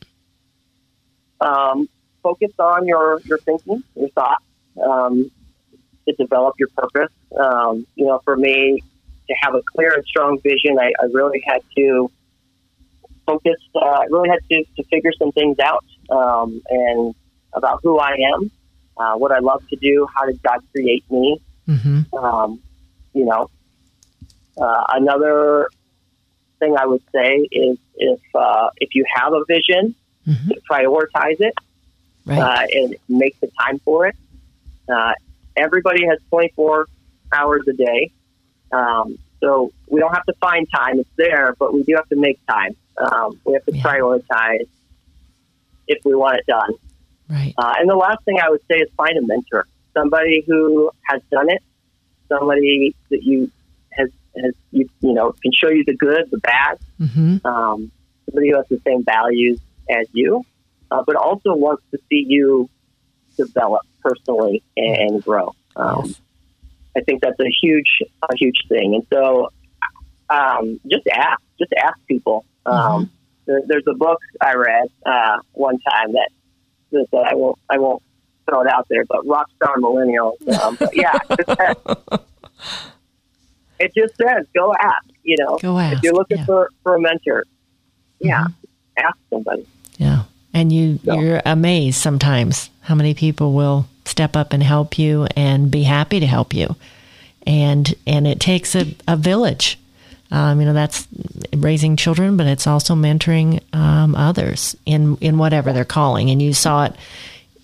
um, 1.41 1.89
focus 2.23 2.53
on 2.59 2.87
your, 2.87 3.21
your 3.25 3.39
thinking, 3.39 3.83
your 3.95 4.09
thoughts, 4.11 4.45
um, 4.83 5.31
to 6.07 6.15
develop 6.15 6.55
your 6.59 6.69
purpose. 6.77 7.13
Um, 7.39 7.87
you 7.95 8.07
know, 8.07 8.21
for 8.25 8.37
me, 8.37 8.83
to 9.29 9.35
have 9.41 9.55
a 9.55 9.63
clear 9.75 9.93
and 9.93 10.05
strong 10.05 10.41
vision, 10.41 10.79
I, 10.79 10.93
I 11.01 11.07
really 11.13 11.43
had 11.47 11.63
to 11.77 12.11
focus, 13.27 13.57
uh, 13.75 13.79
I 13.79 14.05
really 14.11 14.29
had 14.29 14.41
to, 14.51 14.65
to 14.77 14.83
figure 14.89 15.13
some 15.19 15.33
things 15.33 15.59
out 15.61 15.85
um, 16.11 16.63
and 16.69 17.15
about 17.53 17.81
who 17.83 17.99
I 17.99 18.17
am, 18.35 18.51
uh, 18.97 19.15
what 19.15 19.33
I 19.33 19.39
love 19.39 19.63
to 19.69 19.77
do, 19.77 20.07
how 20.15 20.27
did 20.27 20.43
God 20.43 20.61
create 20.73 21.05
me. 21.11 21.41
Mm-hmm. 21.69 22.15
Um, 22.15 22.61
you 23.15 23.25
know, 23.25 23.51
uh, 24.61 24.85
another 24.89 25.69
thing 26.59 26.77
I 26.77 26.87
would 26.87 27.03
say 27.13 27.37
is 27.51 27.79
if 27.97 28.21
uh, 28.35 28.71
if 28.77 28.95
you 28.95 29.05
have 29.15 29.33
a 29.33 29.45
vision, 29.47 29.95
mm-hmm. 30.27 30.51
prioritize 30.71 31.41
it 31.41 31.55
right. 32.31 32.39
uh, 32.39 32.67
and 32.73 32.97
make 33.09 33.39
the 33.41 33.51
time 33.61 33.79
for 33.81 34.07
it. 34.07 34.17
Uh, 34.89 35.13
everybody 35.57 36.07
has 36.07 36.19
24 36.31 36.87
hours 37.33 37.67
a 37.69 37.73
day. 37.73 38.13
Um, 38.73 39.19
so 39.41 39.73
we 39.89 40.01
don't 40.01 40.15
have 40.15 40.25
to 40.27 40.35
find 40.35 40.69
time; 40.71 41.01
it's 41.01 41.11
there, 41.17 41.55
but 41.59 41.73
we 41.73 41.83
do 41.83 41.95
have 41.97 42.09
to 42.11 42.17
make 42.17 42.39
time. 42.47 42.77
Um, 42.99 43.41
we 43.45 43.55
have 43.55 43.65
to 43.65 43.75
yeah. 43.75 43.83
prioritize 43.83 44.69
if 45.89 46.05
we 46.05 46.15
want 46.15 46.39
it 46.39 46.47
done. 46.47 46.75
Right. 47.29 47.55
Uh, 47.57 47.75
and 47.79 47.89
the 47.89 47.97
last 47.97 48.23
thing 48.25 48.39
I 48.41 48.51
would 48.51 48.61
say 48.71 48.79
is 48.79 48.89
find 48.97 49.17
a 49.17 49.27
mentor, 49.27 49.67
somebody 49.95 50.45
who 50.47 50.91
has 51.05 51.23
done 51.31 51.49
it, 51.49 51.63
somebody 52.29 52.95
that 53.11 53.23
you 53.23 53.51
has 53.93 54.11
has 54.37 54.53
you 54.73 54.89
you 55.01 55.13
know 55.13 55.33
can 55.43 55.53
show 55.53 55.71
you 55.71 55.85
the 55.85 55.97
good, 55.97 56.31
the 56.31 56.39
bad, 56.39 56.79
mm-hmm. 57.01 57.47
um, 57.47 57.91
somebody 58.27 58.51
who 58.51 58.57
has 58.57 58.67
the 58.69 58.81
same 58.87 59.05
values 59.05 59.59
as 59.89 60.07
you, 60.13 60.45
uh, 60.91 61.03
but 61.07 61.17
also 61.17 61.55
wants 61.55 61.83
to 61.91 61.99
see 62.09 62.25
you 62.27 62.69
develop 63.37 63.83
personally 64.03 64.63
and, 64.77 65.23
grow. 65.23 65.55
Um, 65.77 66.07
yes. 66.07 66.21
I 66.97 67.01
think 67.01 67.23
that's 67.23 67.39
a 67.41 67.51
huge, 67.63 68.03
a 68.23 68.37
huge 68.37 68.67
thing. 68.69 68.95
And 68.95 69.07
so, 69.13 69.51
um, 70.29 70.81
just 70.91 71.07
ask, 71.07 71.41
just 71.59 71.73
ask 71.73 71.99
people. 72.07 72.45
Um, 72.67 72.75
mm-hmm. 72.75 73.05
there, 73.47 73.63
there's 73.67 73.87
a 73.89 73.95
book 73.95 74.21
I 74.41 74.55
read 74.55 74.89
uh, 75.07 75.39
one 75.53 75.79
time 75.79 76.13
that, 76.13 76.31
that 76.91 77.27
I 77.31 77.35
won't, 77.35 77.59
I 77.69 77.79
won't 77.79 78.03
throw 78.51 78.63
it 78.63 78.69
out 78.69 78.87
there, 78.89 79.05
but 79.05 79.25
Rockstar 79.25 79.77
Millennials. 79.77 80.37
Um, 80.61 80.77
but 80.79 80.95
yeah, 80.97 81.19
it 83.79 83.95
just 83.95 84.17
says 84.17 84.47
go 84.55 84.75
ask. 84.75 85.07
You 85.23 85.37
know, 85.39 85.59
go 85.59 85.79
ask. 85.79 85.99
If 85.99 86.03
you're 86.03 86.15
looking 86.15 86.39
yeah. 86.39 86.47
for 86.47 86.71
for 86.83 86.97
a 86.97 87.01
mentor, 87.01 87.45
yeah, 88.19 88.45
mm-hmm. 88.45 89.07
ask 89.07 89.17
somebody. 89.31 89.67
Yeah. 90.53 90.61
And 90.61 90.73
you, 90.73 91.01
you're 91.03 91.43
amazed 91.45 92.01
sometimes 92.01 92.71
how 92.81 92.95
many 92.95 93.15
people 93.15 93.53
will 93.53 93.87
step 94.05 94.37
up 94.37 94.53
and 94.53 94.63
help 94.63 94.99
you 94.99 95.27
and 95.37 95.71
be 95.71 95.83
happy 95.83 96.21
to 96.21 96.27
help 96.27 96.55
you. 96.55 96.77
And, 97.47 97.95
and 98.07 98.27
it 98.27 98.41
takes 98.41 98.75
a, 98.75 98.95
a 99.07 99.17
village. 99.17 99.79
Um, 100.33 100.61
you 100.61 100.67
know, 100.67 100.75
that's 100.75 101.09
raising 101.57 101.97
children, 101.97 102.37
but 102.37 102.47
it's 102.47 102.67
also 102.67 102.95
mentoring 102.95 103.63
um, 103.75 104.15
others 104.15 104.77
in, 104.87 105.17
in 105.21 105.39
whatever 105.39 105.73
they're 105.73 105.85
calling. 105.85 106.31
And 106.31 106.41
you 106.41 106.53
saw 106.53 106.85
it 106.85 106.95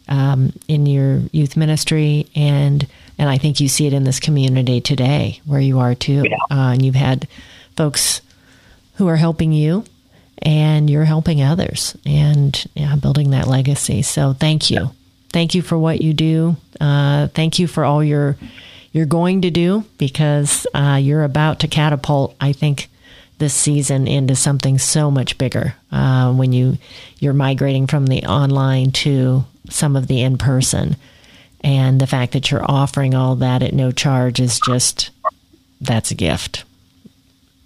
um, 0.09 0.53
in 0.69 0.87
your 0.87 1.23
youth 1.33 1.57
ministry, 1.57 2.27
and 2.35 2.87
and 3.19 3.29
I 3.29 3.39
think 3.39 3.61
you 3.61 3.69
see 3.69 3.87
it 3.87 3.93
in 3.93 4.05
this 4.05 4.21
community 4.21 4.81
today 4.81 5.41
where 5.45 5.61
you 5.61 5.79
are 5.79 5.95
too. 5.95 6.25
Yeah. 6.29 6.37
Uh, 6.51 6.73
and 6.73 6.85
you've 6.85 6.95
had 6.95 7.27
folks 7.77 8.21
who 8.95 9.09
are 9.09 9.17
helping 9.17 9.53
you 9.53 9.85
and 10.43 10.89
you're 10.91 11.05
helping 11.05 11.43
others 11.43 11.97
and 12.05 12.67
yeah, 12.75 12.97
building 12.97 13.31
that 13.31 13.47
legacy. 13.47 14.03
So 14.03 14.33
thank 14.33 14.71
you. 14.71 14.91
Thank 15.33 15.55
you 15.55 15.63
for 15.63 15.79
what 15.79 16.01
you 16.01 16.15
do. 16.15 16.57
Uh, 16.81 17.29
thank 17.29 17.59
you 17.59 17.67
for 17.67 17.85
all 17.85 18.03
your 18.03 18.37
you're 18.93 19.05
going 19.05 19.43
to 19.43 19.51
do 19.51 19.85
because 19.99 20.67
uh, 20.73 20.99
you're 21.01 21.25
about 21.25 21.61
to 21.61 21.69
catapult, 21.69 22.35
I 22.41 22.53
think, 22.53 22.89
this 23.39 23.53
season 23.53 24.09
into 24.09 24.35
something 24.35 24.79
so 24.79 25.11
much 25.11 25.37
bigger 25.37 25.75
uh, 25.93 26.33
when 26.33 26.55
you 26.55 26.79
you're 27.19 27.35
migrating 27.35 27.87
from 27.87 28.07
the 28.07 28.25
online 28.25 28.93
to 28.93 29.45
some 29.69 29.97
of 29.97 30.07
the 30.07 30.23
in 30.23 30.39
person, 30.39 30.97
and 31.61 32.01
the 32.01 32.07
fact 32.07 32.33
that 32.33 32.51
you're 32.51 32.65
offering 32.65 33.15
all 33.15 33.37
that 33.37 33.63
at 33.63 33.75
no 33.75 33.93
charge 33.93 34.41
is 34.41 34.59
just 34.65 35.11
that's 35.81 36.11
a 36.11 36.15
gift. 36.15 36.65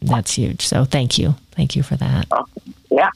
That's 0.03 0.33
huge. 0.33 0.67
So 0.67 0.85
thank 0.85 1.19
you, 1.19 1.37
thank 1.61 1.77
you 1.77 1.83
for 1.83 1.97
that. 1.97 2.27
Yeah. 2.91 3.11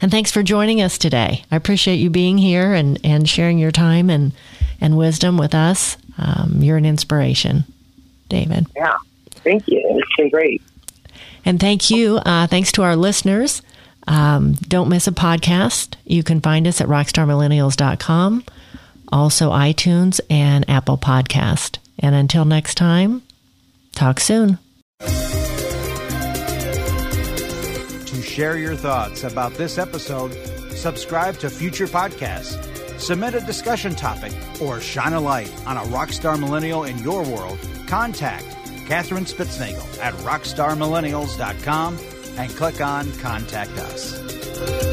And 0.00 0.12
thanks 0.12 0.30
for 0.30 0.44
joining 0.44 0.80
us 0.80 0.98
today. 0.98 1.44
I 1.50 1.56
appreciate 1.56 1.96
you 1.96 2.10
being 2.10 2.38
here 2.38 2.74
and, 2.74 2.96
and 3.02 3.28
sharing 3.28 3.58
your 3.58 3.72
time 3.72 4.08
and, 4.08 4.30
and 4.80 4.96
wisdom 4.96 5.36
with 5.36 5.52
us. 5.52 5.96
Um, 6.16 6.62
you're 6.62 6.76
an 6.76 6.86
inspiration, 6.86 7.64
David. 8.28 8.68
Yeah. 8.76 8.94
Thank 9.32 9.66
you. 9.66 9.82
It's 9.84 10.16
been 10.16 10.28
great. 10.30 10.62
And 11.44 11.58
thank 11.58 11.90
you. 11.90 12.18
Uh, 12.18 12.46
thanks 12.46 12.70
to 12.72 12.84
our 12.84 12.94
listeners. 12.94 13.62
Um, 14.06 14.52
don't 14.68 14.88
miss 14.88 15.08
a 15.08 15.12
podcast. 15.12 15.96
You 16.04 16.22
can 16.22 16.40
find 16.40 16.68
us 16.68 16.80
at 16.80 16.86
rockstarmillennials.com, 16.86 18.44
also 19.10 19.50
iTunes 19.50 20.20
and 20.30 20.70
Apple 20.70 20.98
Podcast. 20.98 21.78
And 21.98 22.14
until 22.14 22.44
next 22.44 22.76
time, 22.76 23.22
talk 23.92 24.20
soon. 24.20 24.60
Share 28.32 28.56
your 28.56 28.76
thoughts 28.76 29.24
about 29.24 29.52
this 29.56 29.76
episode, 29.76 30.32
subscribe 30.70 31.36
to 31.40 31.50
future 31.50 31.86
podcasts, 31.86 32.56
submit 32.98 33.34
a 33.34 33.40
discussion 33.40 33.94
topic, 33.94 34.32
or 34.58 34.80
shine 34.80 35.12
a 35.12 35.20
light 35.20 35.52
on 35.66 35.76
a 35.76 35.82
rockstar 35.82 36.40
millennial 36.40 36.84
in 36.84 36.96
your 37.00 37.22
world, 37.24 37.58
contact 37.86 38.46
Katherine 38.86 39.26
Spitznagel 39.26 39.98
at 40.00 40.14
rockstarmillennials.com 40.24 41.98
and 42.38 42.50
click 42.52 42.80
on 42.80 43.12
Contact 43.18 43.72
Us. 43.72 44.91